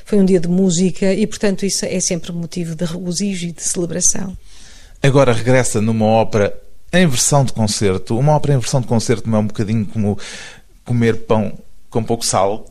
foi 0.05 0.19
um 0.19 0.25
dia 0.25 0.39
de 0.39 0.47
música 0.47 1.11
e, 1.11 1.25
portanto, 1.25 1.65
isso 1.65 1.85
é 1.85 1.99
sempre 1.99 2.31
motivo 2.31 2.75
de 2.75 2.85
regozijo 2.85 3.47
e 3.47 3.51
de 3.51 3.63
celebração. 3.63 4.37
Agora 5.01 5.33
regressa 5.33 5.81
numa 5.81 6.05
ópera 6.05 6.55
em 6.93 7.07
versão 7.07 7.43
de 7.43 7.51
concerto. 7.51 8.17
Uma 8.17 8.33
ópera 8.33 8.53
em 8.53 8.59
versão 8.59 8.79
de 8.79 8.85
concerto 8.85 9.27
não 9.27 9.39
é 9.39 9.41
um 9.41 9.47
bocadinho 9.47 9.85
como 9.87 10.17
comer 10.85 11.25
pão 11.25 11.57
com 11.89 12.03
pouco 12.03 12.23
sal? 12.23 12.65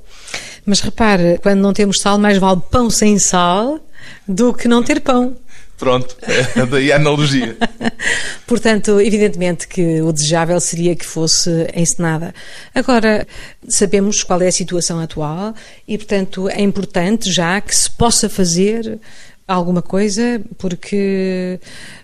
Mas 0.65 0.81
repare, 0.81 1.39
quando 1.43 1.61
não 1.61 1.73
temos 1.73 2.01
sal, 2.01 2.19
mais 2.19 2.39
vale 2.39 2.61
pão 2.71 2.89
sem 2.89 3.19
sal 3.19 3.81
do 4.27 4.55
que 4.55 4.69
não 4.69 4.83
ter 4.83 5.01
pão. 5.01 5.37
Pronto, 5.83 6.17
é 6.55 6.65
daí 6.65 6.93
a 6.93 6.97
analogia. 6.97 7.57
Portanto, 8.47 9.01
evidentemente 9.01 9.67
que 9.67 10.01
o 10.01 10.13
desejável 10.13 10.61
seria 10.61 10.95
que 10.95 11.05
fosse 11.05 11.51
encenada. 11.75 12.33
Agora, 12.73 13.27
sabemos 13.67 14.23
qual 14.23 14.41
é 14.43 14.47
a 14.47 14.53
situação 14.53 15.01
atual 15.01 15.53
e, 15.89 15.99
portanto, 15.99 16.49
é 16.49 16.61
importante 16.61 17.33
já 17.33 17.61
que 17.61 17.75
se 17.75 17.91
possa 17.91 18.29
fazer 18.29 19.01
alguma 19.49 19.83
coisa, 19.83 20.41
porque 20.57 21.59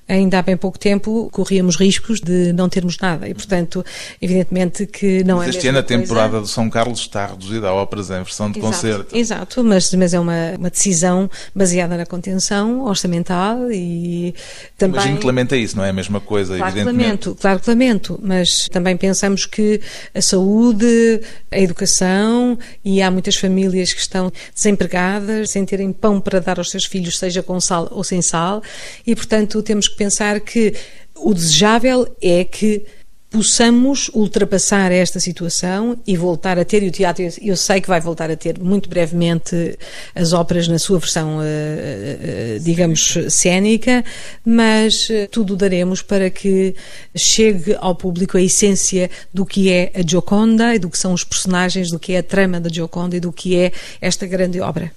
ainda 0.09 0.38
há 0.38 0.42
bem 0.42 0.57
pouco 0.57 0.79
tempo 0.79 1.29
corríamos 1.31 1.77
riscos 1.77 2.21
de 2.21 2.53
não 2.53 2.68
termos 2.68 2.97
nada 2.99 3.29
e, 3.29 3.35
portanto, 3.35 3.85
evidentemente 4.21 4.87
que 4.87 5.23
não 5.23 5.37
mas 5.37 5.49
é 5.49 5.51
este 5.51 5.68
ano 5.68 5.79
a 5.79 5.83
temporada 5.83 6.40
do 6.40 6.47
São 6.47 6.71
Carlos 6.71 7.01
está 7.01 7.27
reduzida 7.27 7.68
a 7.68 7.75
óperas 7.75 8.11
em 8.11 8.14
versão 8.14 8.51
de 8.51 8.59
exato, 8.59 8.75
concerto. 8.75 9.16
Exato, 9.16 9.64
mas, 9.64 9.92
mas 9.92 10.14
é 10.14 10.21
uma, 10.21 10.55
uma 10.59 10.71
decisão 10.71 11.31
baseada 11.55 11.97
na 11.97 12.07
contenção 12.07 12.85
orçamental 12.85 13.71
e 13.71 14.35
também... 14.79 15.01
Imagino 15.01 15.18
que 15.18 15.27
lamenta 15.27 15.57
isso, 15.57 15.77
não 15.77 15.85
é 15.85 15.90
a 15.90 15.92
mesma 15.92 16.21
coisa, 16.21 16.57
claro 16.57 16.73
evidentemente. 16.73 17.03
Lamento, 17.05 17.35
claro 17.38 17.61
que 17.61 17.71
lamento, 17.71 18.18
mas 18.23 18.68
também 18.68 18.97
pensamos 18.97 19.44
que 19.44 19.81
a 20.14 20.23
saúde, 20.23 21.21
a 21.51 21.59
educação 21.59 22.59
e 22.83 23.03
há 23.03 23.11
muitas 23.11 23.37
famílias 23.37 23.92
que 23.92 24.01
estão 24.01 24.33
desempregadas, 24.55 25.51
sem 25.51 25.64
terem 25.66 25.92
pão 25.92 26.18
para 26.18 26.40
dar 26.40 26.59
aos 26.59 26.71
seus 26.71 26.87
filhos, 26.87 27.18
seja 27.18 27.42
com 27.42 27.61
sal 27.61 27.88
ou 27.90 28.03
sem 28.03 28.23
sal, 28.23 28.62
e 29.07 29.14
portanto 29.14 29.62
temos 29.62 29.87
que 29.88 29.98
pensar 29.99 30.41
que 30.41 30.73
o 31.17 31.35
desejável 31.35 32.07
é 32.23 32.45
que 32.45 32.87
possamos 33.31 34.09
ultrapassar 34.15 34.91
esta 34.91 35.21
situação 35.21 35.99
e 36.07 36.17
voltar 36.17 36.59
a 36.59 36.65
ter, 36.65 36.83
e 36.83 36.89
o 36.89 36.91
teatro, 36.91 37.23
eu 37.43 37.57
sei 37.57 37.81
que 37.81 37.89
vai 37.89 38.01
voltar 38.01 38.31
a 38.31 38.37
ter 38.37 38.59
muito 38.59 38.89
brevemente 38.89 39.79
as 40.15 40.33
óperas 40.33 40.67
na 40.67 40.79
sua 40.79 40.99
versão, 40.99 41.43
eh, 41.43 41.47
eh, 41.47 42.59
digamos, 42.63 43.19
cénica, 43.29 44.03
mas 44.45 45.09
eh, 45.11 45.27
tudo 45.27 45.57
daremos 45.57 46.01
para 46.01 46.31
que 46.31 46.75
chegue 47.15 47.77
ao 47.79 47.95
público 47.95 48.39
a 48.39 48.43
essência 48.43 49.11
do 49.33 49.45
que 49.45 49.71
é 49.71 49.93
a 49.95 50.01
Gioconda 50.01 50.75
e 50.75 50.79
do 50.79 50.89
que 50.89 50.99
são 50.99 51.13
os 51.13 51.23
personagens, 51.23 51.91
do 51.91 51.99
que 51.99 52.15
é 52.15 52.19
a 52.19 52.23
trama 52.23 52.59
da 52.59 52.71
Gioconda 52.71 53.15
e 53.17 53.21
do 53.21 53.33
que 53.33 53.57
é 53.57 53.73
esta 54.01 54.27
grande 54.27 54.59
obra. 54.61 54.91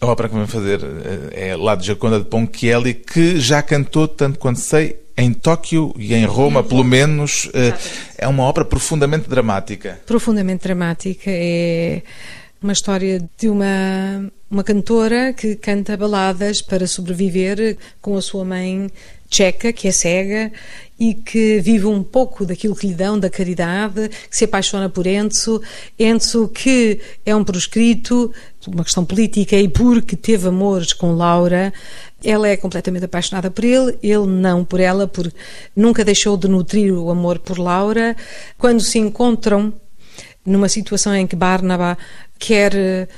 A 0.00 0.06
ópera 0.06 0.28
que 0.28 0.34
vamos 0.34 0.50
fazer 0.50 0.80
eh, 0.82 1.50
é 1.50 1.56
lá 1.56 1.74
de 1.74 1.86
Jaconda 1.86 2.20
de 2.20 2.26
Ponchielli, 2.26 2.94
que 2.94 3.40
já 3.40 3.60
cantou, 3.60 4.06
tanto 4.06 4.38
quanto 4.38 4.60
sei, 4.60 4.96
em 5.16 5.32
Tóquio 5.32 5.92
e 5.98 6.14
em 6.14 6.24
Roma, 6.24 6.62
pelo 6.62 6.84
menos. 6.84 7.50
Eh, 7.52 7.74
é 8.16 8.28
uma 8.28 8.44
ópera 8.44 8.64
profundamente 8.64 9.28
dramática. 9.28 10.00
Profundamente 10.06 10.62
dramática. 10.62 11.28
É 11.28 12.02
uma 12.62 12.72
história 12.72 13.28
de 13.36 13.48
uma, 13.48 14.30
uma 14.48 14.62
cantora 14.62 15.32
que 15.32 15.56
canta 15.56 15.96
baladas 15.96 16.62
para 16.62 16.86
sobreviver 16.86 17.76
com 18.00 18.16
a 18.16 18.22
sua 18.22 18.44
mãe 18.44 18.88
tcheca, 19.28 19.72
que 19.72 19.88
é 19.88 19.92
cega 19.92 20.52
e 20.98 21.14
que 21.14 21.60
vive 21.60 21.86
um 21.86 22.02
pouco 22.02 22.44
daquilo 22.44 22.74
que 22.74 22.86
lhe 22.86 22.94
dão, 22.94 23.18
da 23.18 23.30
caridade, 23.30 24.08
que 24.08 24.36
se 24.36 24.44
apaixona 24.44 24.88
por 24.88 25.06
Enzo. 25.06 25.62
Enzo, 25.98 26.48
que 26.48 27.00
é 27.24 27.34
um 27.36 27.44
proscrito, 27.44 28.32
uma 28.66 28.84
questão 28.84 29.04
política, 29.04 29.56
e 29.56 29.68
porque 29.68 30.16
teve 30.16 30.48
amores 30.48 30.92
com 30.92 31.12
Laura, 31.12 31.72
Ela 32.24 32.48
é 32.48 32.56
completamente 32.56 33.04
apaixonada 33.04 33.48
por 33.50 33.64
ele, 33.64 33.96
ele 34.02 34.26
não 34.26 34.64
por 34.64 34.80
ela, 34.80 35.06
porque 35.06 35.36
nunca 35.76 36.04
deixou 36.04 36.36
de 36.36 36.48
nutrir 36.48 36.92
o 36.92 37.10
amor 37.10 37.38
por 37.38 37.58
Laura. 37.58 38.16
Quando 38.58 38.80
se 38.80 38.98
encontram 38.98 39.72
numa 40.44 40.68
situação 40.68 41.14
em 41.14 41.26
que 41.26 41.36
Barnaba 41.36 41.96
quer 42.38 42.74
eh, 42.74 43.08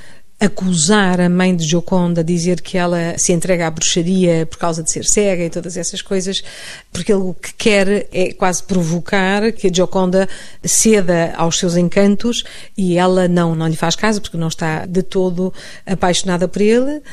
acusar 0.41 1.21
a 1.21 1.29
mãe 1.29 1.55
de 1.55 1.63
Joconda, 1.63 2.23
dizer 2.23 2.61
que 2.61 2.75
ela 2.75 3.15
se 3.15 3.31
entrega 3.31 3.67
à 3.67 3.69
bruxaria 3.69 4.47
por 4.47 4.57
causa 4.57 4.81
de 4.81 4.89
ser 4.89 5.05
cega 5.05 5.45
e 5.45 5.51
todas 5.51 5.77
essas 5.77 6.01
coisas, 6.01 6.43
porque 6.91 7.13
ele 7.13 7.21
o 7.21 7.35
que 7.35 7.53
quer 7.53 8.07
é 8.11 8.33
quase 8.33 8.63
provocar 8.63 9.51
que 9.51 9.67
a 9.67 9.71
Joconda 9.71 10.27
ceda 10.65 11.35
aos 11.37 11.59
seus 11.59 11.77
encantos 11.77 12.43
e 12.75 12.97
ela 12.97 13.27
não, 13.27 13.53
não 13.53 13.67
lhe 13.67 13.75
faz 13.75 13.95
caso 13.95 14.19
porque 14.19 14.35
não 14.35 14.47
está 14.47 14.87
de 14.87 15.03
todo 15.03 15.53
apaixonada 15.85 16.47
por 16.47 16.61
ele. 16.61 17.03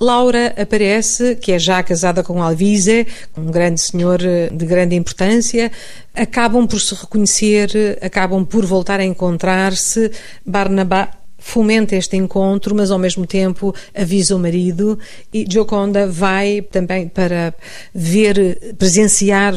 Laura 0.00 0.54
aparece, 0.56 1.34
que 1.36 1.52
é 1.52 1.58
já 1.58 1.82
casada 1.82 2.22
com 2.22 2.40
Alvise, 2.40 3.06
um 3.36 3.50
grande 3.50 3.80
senhor 3.80 4.18
de 4.18 4.64
grande 4.64 4.94
importância, 4.94 5.72
acabam 6.14 6.66
por 6.68 6.80
se 6.80 6.94
reconhecer, 6.94 7.98
acabam 8.00 8.44
por 8.46 8.64
voltar 8.64 9.00
a 9.00 9.04
encontrar-se. 9.04 10.10
Barnabá 10.46 11.17
fomenta 11.38 11.94
este 11.94 12.16
encontro, 12.16 12.74
mas 12.74 12.90
ao 12.90 12.98
mesmo 12.98 13.26
tempo 13.26 13.74
avisa 13.94 14.34
o 14.34 14.38
marido 14.38 14.98
e 15.32 15.46
Gioconda 15.48 16.06
vai 16.06 16.60
também 16.60 17.08
para 17.08 17.54
ver, 17.94 18.74
presenciar 18.76 19.54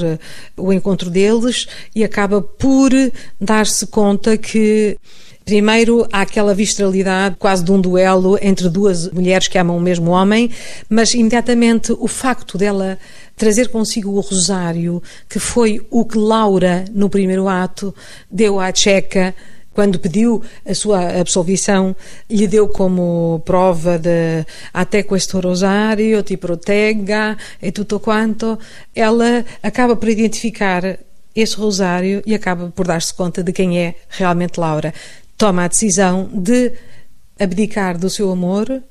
o 0.56 0.72
encontro 0.72 1.10
deles 1.10 1.68
e 1.96 2.04
acaba 2.04 2.42
por 2.42 2.92
dar-se 3.40 3.88
conta 3.88 4.38
que 4.38 4.98
Primeiro, 5.44 6.08
há 6.12 6.22
aquela 6.22 6.54
visceralidade 6.54 7.36
quase 7.38 7.64
de 7.64 7.72
um 7.72 7.82
duelo 7.82 8.38
entre 8.42 8.70
duas 8.70 9.10
mulheres 9.12 9.48
que 9.48 9.58
amam 9.58 9.76
o 9.76 9.82
mesmo 9.82 10.12
homem, 10.12 10.52
mas 10.88 11.16
imediatamente 11.16 11.92
o 11.94 12.08
facto 12.08 12.60
dela 12.60 12.98
trazer 13.36 13.70
consigo 13.70 14.12
o 14.12 14.20
rosário, 14.20 15.02
que 15.28 15.40
foi 15.40 15.86
o 15.90 16.06
que 16.06 16.18
Laura, 16.18 16.86
no 16.94 17.10
primeiro 17.10 17.48
ato, 17.48 17.94
deu 18.30 18.60
à 18.60 18.72
Checa 18.72 19.34
quando 19.74 20.00
pediu 20.00 20.42
a 20.66 20.74
sua 20.74 21.20
absolvição, 21.20 21.96
lhe 22.30 22.48
deu 22.48 22.68
como 22.68 23.42
prova 23.46 23.98
de 23.98 24.46
até 24.74 25.04
questo 25.04 25.40
rosário 25.40 26.22
ti 26.24 26.38
protegga 26.38 27.38
e 27.62 27.72
tutto 27.72 28.00
quanto, 28.00 28.60
ela 28.94 29.46
acaba 29.64 29.96
por 29.96 30.10
identificar 30.10 31.00
esse 31.34 31.56
rosário 31.56 32.22
e 32.26 32.36
acaba 32.36 32.72
por 32.76 32.86
dar-se 32.86 33.14
conta 33.14 33.42
de 33.42 33.54
quem 33.54 33.80
é 33.80 33.96
realmente 34.10 34.60
Laura 34.60 34.94
toma 35.38 35.64
a 35.64 35.68
decisão 35.68 36.30
de 36.32 36.74
abdicar 37.40 37.98
do 37.98 38.10
seu 38.12 38.30
amor 38.32 38.84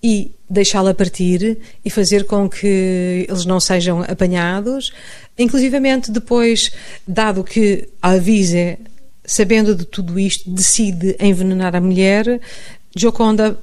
e 0.00 0.30
deixá-la 0.48 0.94
partir 0.94 1.58
e 1.84 1.90
fazer 1.90 2.26
com 2.26 2.48
que 2.48 3.26
eles 3.28 3.44
não 3.44 3.58
sejam 3.58 4.02
apanhados. 4.02 4.92
Inclusivamente 5.36 6.12
depois, 6.12 6.70
dado 7.08 7.42
que 7.42 7.88
Alvise, 8.00 8.78
sabendo 9.26 9.74
de 9.74 9.84
tudo 9.84 10.18
isto, 10.18 10.48
decide 10.50 11.16
envenenar 11.18 11.74
a 11.74 11.80
mulher, 11.80 12.40
Gioconda 12.96 13.58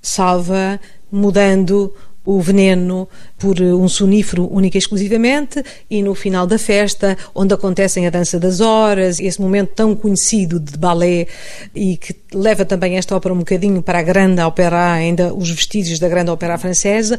salva, 0.00 0.80
mudando 1.10 1.94
o 2.24 2.40
veneno 2.40 3.08
por 3.38 3.60
um 3.60 3.88
sonífero 3.88 4.48
única 4.52 4.76
e 4.76 4.80
exclusivamente 4.80 5.62
e 5.90 6.02
no 6.02 6.14
final 6.14 6.46
da 6.46 6.58
festa, 6.58 7.16
onde 7.34 7.52
acontecem 7.52 8.06
a 8.06 8.10
dança 8.10 8.38
das 8.38 8.60
horas, 8.60 9.18
esse 9.18 9.40
momento 9.40 9.70
tão 9.74 9.94
conhecido 9.94 10.60
de 10.60 10.78
balé 10.78 11.26
e 11.74 11.96
que 11.96 12.14
leva 12.32 12.64
também 12.64 12.96
esta 12.96 13.16
ópera 13.16 13.34
um 13.34 13.38
bocadinho 13.38 13.82
para 13.82 13.98
a 13.98 14.02
grande 14.02 14.40
ópera, 14.40 14.92
ainda 14.92 15.34
os 15.34 15.50
vestígios 15.50 15.98
da 15.98 16.08
grande 16.08 16.30
ópera 16.30 16.56
francesa, 16.58 17.18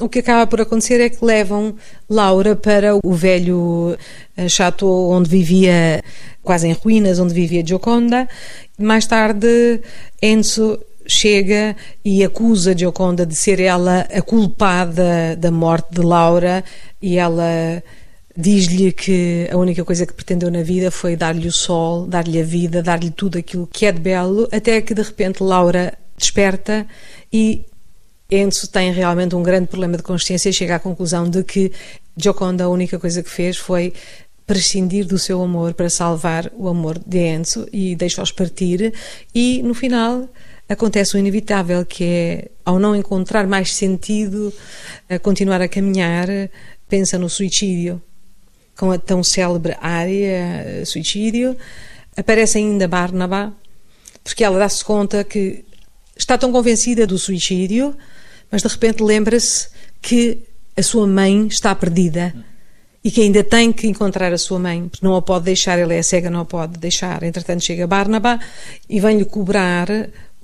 o 0.00 0.08
que 0.08 0.20
acaba 0.20 0.46
por 0.46 0.60
acontecer 0.60 1.00
é 1.00 1.08
que 1.08 1.24
levam 1.24 1.74
Laura 2.08 2.54
para 2.54 2.96
o 3.02 3.12
velho 3.12 3.96
eh, 4.36 4.48
chateau 4.48 5.10
onde 5.10 5.28
vivia 5.28 6.02
quase 6.42 6.68
em 6.68 6.72
ruínas, 6.72 7.18
onde 7.18 7.34
vivia 7.34 7.66
Gioconda. 7.66 8.28
Mais 8.78 9.06
tarde, 9.06 9.80
Enzo 10.22 10.78
chega 11.06 11.76
e 12.04 12.24
acusa 12.24 12.76
Gioconda 12.76 13.26
de 13.26 13.34
ser 13.34 13.60
ela 13.60 14.00
a 14.12 14.22
culpada 14.22 15.36
da 15.36 15.50
morte 15.50 15.88
de 15.92 16.00
Laura 16.00 16.64
e 17.00 17.18
ela 17.18 17.82
diz-lhe 18.36 18.92
que 18.92 19.48
a 19.50 19.56
única 19.56 19.84
coisa 19.84 20.06
que 20.06 20.12
pretendeu 20.12 20.50
na 20.50 20.62
vida 20.62 20.90
foi 20.90 21.16
dar-lhe 21.16 21.46
o 21.46 21.52
sol, 21.52 22.06
dar-lhe 22.06 22.40
a 22.40 22.44
vida, 22.44 22.82
dar-lhe 22.82 23.10
tudo 23.10 23.38
aquilo 23.38 23.66
que 23.66 23.86
é 23.86 23.92
de 23.92 24.00
belo, 24.00 24.48
até 24.50 24.80
que 24.80 24.94
de 24.94 25.02
repente 25.02 25.42
Laura 25.42 25.96
desperta 26.16 26.86
e 27.32 27.64
Enzo 28.30 28.66
tem 28.68 28.92
realmente 28.92 29.36
um 29.36 29.42
grande 29.42 29.68
problema 29.68 29.96
de 29.96 30.02
consciência 30.02 30.48
e 30.48 30.52
chega 30.52 30.76
à 30.76 30.78
conclusão 30.78 31.28
de 31.28 31.44
que 31.44 31.70
Gioconda 32.16 32.64
a 32.64 32.68
única 32.68 32.98
coisa 32.98 33.22
que 33.22 33.30
fez 33.30 33.56
foi 33.56 33.92
prescindir 34.46 35.06
do 35.06 35.18
seu 35.18 35.42
amor 35.42 35.74
para 35.74 35.88
salvar 35.88 36.50
o 36.56 36.68
amor 36.68 36.98
de 36.98 37.18
Enzo 37.18 37.66
e 37.72 37.94
deixa-os 37.94 38.32
partir 38.32 38.92
e 39.34 39.62
no 39.62 39.74
final 39.74 40.28
acontece 40.68 41.16
o 41.16 41.18
inevitável, 41.18 41.84
que 41.84 42.04
é, 42.04 42.50
ao 42.64 42.78
não 42.78 42.96
encontrar 42.96 43.46
mais 43.46 43.74
sentido 43.74 44.52
a 45.08 45.18
continuar 45.18 45.60
a 45.60 45.68
caminhar, 45.68 46.28
pensa 46.88 47.18
no 47.18 47.28
suicídio. 47.28 48.00
Com 48.76 48.90
a 48.90 48.98
tão 48.98 49.22
célebre 49.22 49.76
área, 49.80 50.80
eh, 50.80 50.82
suicídio, 50.84 51.56
aparece 52.16 52.58
ainda 52.58 52.88
Barnaba, 52.88 53.54
porque 54.24 54.42
ela 54.42 54.58
dá-se 54.58 54.84
conta 54.84 55.22
que 55.22 55.64
está 56.16 56.36
tão 56.36 56.50
convencida 56.50 57.06
do 57.06 57.16
suicídio, 57.16 57.96
mas 58.50 58.62
de 58.62 58.68
repente 58.68 59.00
lembra-se 59.00 59.68
que 60.02 60.40
a 60.76 60.82
sua 60.82 61.06
mãe 61.06 61.46
está 61.46 61.72
perdida 61.72 62.34
e 63.02 63.10
que 63.10 63.20
ainda 63.20 63.44
tem 63.44 63.70
que 63.70 63.86
encontrar 63.86 64.32
a 64.32 64.38
sua 64.38 64.58
mãe, 64.58 64.88
porque 64.88 65.04
não 65.04 65.14
a 65.14 65.22
pode 65.22 65.44
deixar, 65.44 65.78
ela 65.78 65.92
é 65.92 66.02
cega, 66.02 66.30
não 66.30 66.40
a 66.40 66.44
pode 66.44 66.78
deixar. 66.78 67.22
Entretanto, 67.22 67.62
chega 67.62 67.86
Barnaba 67.86 68.40
e 68.88 68.98
vem-lhe 68.98 69.26
cobrar 69.26 69.86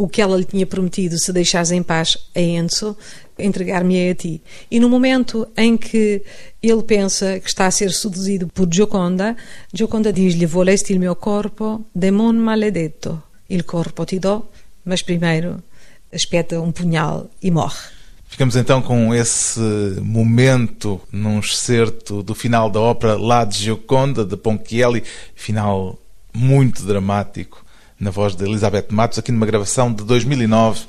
o 0.01 0.09
que 0.09 0.23
ela 0.23 0.35
lhe 0.35 0.45
tinha 0.45 0.67
prometido, 0.67 1.19
se 1.19 1.31
deixares 1.31 1.71
em 1.71 1.83
paz 1.83 2.17
a 2.35 2.41
Enzo, 2.41 2.97
entregar-me 3.39 4.09
a 4.09 4.15
ti. 4.15 4.41
E 4.71 4.81
no 4.81 4.89
momento 4.89 5.47
em 5.55 5.77
que 5.77 6.23
ele 6.63 6.83
pensa 6.83 7.39
que 7.39 7.47
está 7.47 7.67
a 7.67 7.71
ser 7.71 7.93
seduzido 7.93 8.49
por 8.49 8.67
Gioconda, 8.73 9.37
Gioconda 9.75 10.11
diz-lhe: 10.11 10.47
Volesti 10.47 10.95
il 10.95 11.01
mio 11.01 11.15
corpo, 11.17 11.85
demon 11.95 12.33
maledetto. 12.33 13.23
Il 13.51 13.65
corpo 13.65 14.07
ti 14.07 14.19
do, 14.19 14.47
mas 14.87 15.03
primeiro 15.03 15.63
espeta 16.11 16.59
um 16.63 16.73
punhal 16.73 17.29
e 17.43 17.51
morre. 17.51 17.91
Ficamos 18.27 18.57
então 18.57 18.81
com 18.81 19.15
esse 19.15 19.61
momento 20.01 20.99
num 21.13 21.41
excerto 21.41 22.23
do 22.23 22.35
final 22.35 22.71
da 22.71 22.81
ópera 22.81 23.19
La 23.19 23.45
Gioconda, 23.45 24.25
de 24.25 24.37
Ponchielli, 24.39 25.03
final 25.35 25.99
muito 26.33 26.85
dramático 26.85 27.70
na 28.01 28.11
voz 28.11 28.35
de 28.35 28.45
Elizabeth 28.45 28.87
Matos, 28.91 29.19
aqui 29.19 29.31
numa 29.31 29.47
gravação 29.47 29.93
de 29.93 30.03
2009 30.03 30.87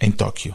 em 0.00 0.10
Tóquio. 0.10 0.54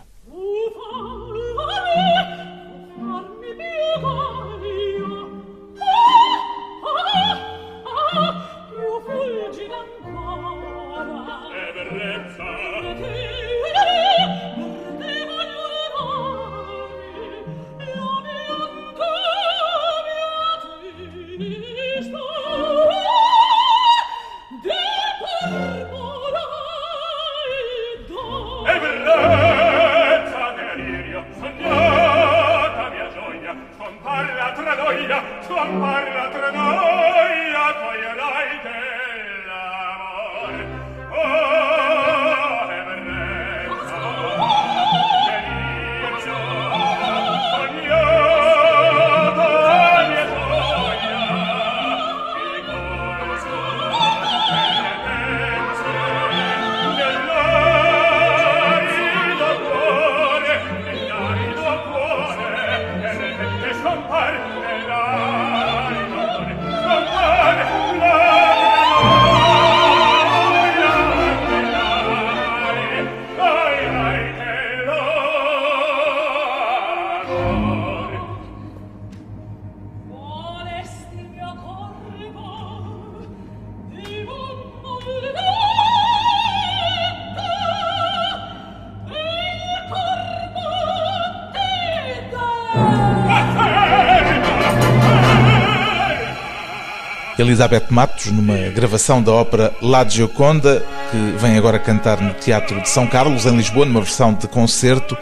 Elizabeth 97.45 97.91
Matos, 97.91 98.25
numa 98.31 98.57
gravação 98.69 99.21
da 99.21 99.31
ópera 99.31 99.71
La 99.79 100.03
Gioconda, 100.03 100.83
que 101.11 101.37
vem 101.37 101.55
agora 101.55 101.77
cantar 101.77 102.19
no 102.19 102.33
Teatro 102.33 102.81
de 102.81 102.89
São 102.89 103.05
Carlos, 103.05 103.45
em 103.45 103.55
Lisboa, 103.55 103.85
numa 103.85 104.01
versão 104.01 104.33
de 104.33 104.47
concerto. 104.47 105.15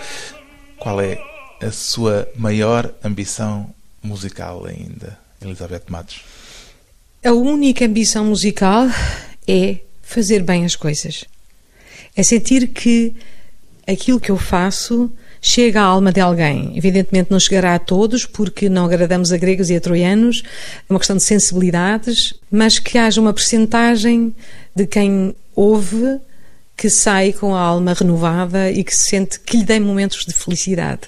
Qual 0.80 1.02
é 1.02 1.20
a 1.62 1.70
sua 1.70 2.26
maior 2.38 2.90
ambição 3.04 3.70
musical 4.02 4.66
ainda, 4.66 5.20
Elizabeth 5.42 5.84
Matos? 5.90 6.22
A 7.26 7.34
única 7.34 7.86
ambição 7.86 8.24
musical 8.24 8.88
é 9.46 9.80
fazer 10.02 10.44
bem 10.44 10.64
as 10.64 10.78
coisas. 10.78 11.26
É 12.16 12.24
sentir 12.24 12.68
que 12.68 13.14
aquilo 13.86 14.22
que 14.22 14.32
eu 14.32 14.38
faço 14.38 15.12
chega 15.43 15.82
à 15.82 15.84
alma 15.84 16.12
de 16.12 16.21
alguém. 16.21 16.71
Evidentemente 16.73 17.29
não 17.29 17.39
chegará 17.39 17.75
a 17.75 17.79
todos, 17.79 18.25
porque 18.25 18.69
não 18.69 18.86
agradamos 18.86 19.34
a 19.34 19.38
gregos 19.38 19.69
e 19.69 19.75
a 19.75 19.82
troianos, 19.82 20.41
é 20.89 20.93
uma 20.93 20.97
questão 20.97 21.17
de 21.17 21.23
sensibilidades, 21.23 22.34
mas 22.49 22.79
que 22.79 22.97
haja 22.97 23.19
uma 23.19 23.34
percentagem 23.34 24.34
de 24.73 24.88
quem 24.88 25.36
ouve 25.53 26.19
que 26.75 26.89
sai 26.89 27.34
com 27.34 27.53
a 27.53 27.60
alma 27.60 27.93
renovada 27.93 28.71
e 28.71 28.84
que 28.84 28.95
se 28.95 29.10
sente 29.10 29.39
que 29.41 29.58
lhe 29.58 29.63
dê 29.63 29.79
momentos 29.79 30.25
de 30.25 30.34
felicidade. 30.34 31.01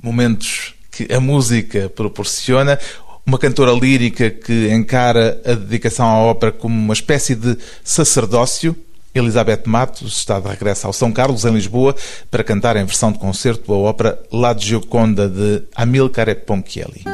Momentos 0.00 0.74
que 0.90 1.12
a 1.12 1.18
música 1.18 1.88
proporciona. 1.88 2.78
Uma 3.24 3.38
cantora 3.38 3.72
lírica 3.72 4.30
que 4.30 4.68
encara 4.70 5.40
a 5.44 5.54
dedicação 5.54 6.06
à 6.06 6.18
ópera 6.18 6.52
como 6.52 6.74
uma 6.74 6.92
espécie 6.92 7.34
de 7.34 7.56
sacerdócio 7.82 8.76
Elizabeth 9.14 9.62
Matos 9.66 10.16
está 10.16 10.40
de 10.40 10.48
regresso 10.48 10.86
ao 10.86 10.92
São 10.92 11.12
Carlos, 11.12 11.44
em 11.44 11.52
Lisboa, 11.52 11.94
para 12.30 12.42
cantar 12.42 12.76
em 12.76 12.84
versão 12.84 13.12
de 13.12 13.18
concerto 13.18 13.72
a 13.72 13.76
ópera 13.76 14.18
La 14.32 14.56
Gioconda 14.56 15.28
de 15.28 15.62
Amilcare 15.74 16.34
Ponchielli. 16.34 17.04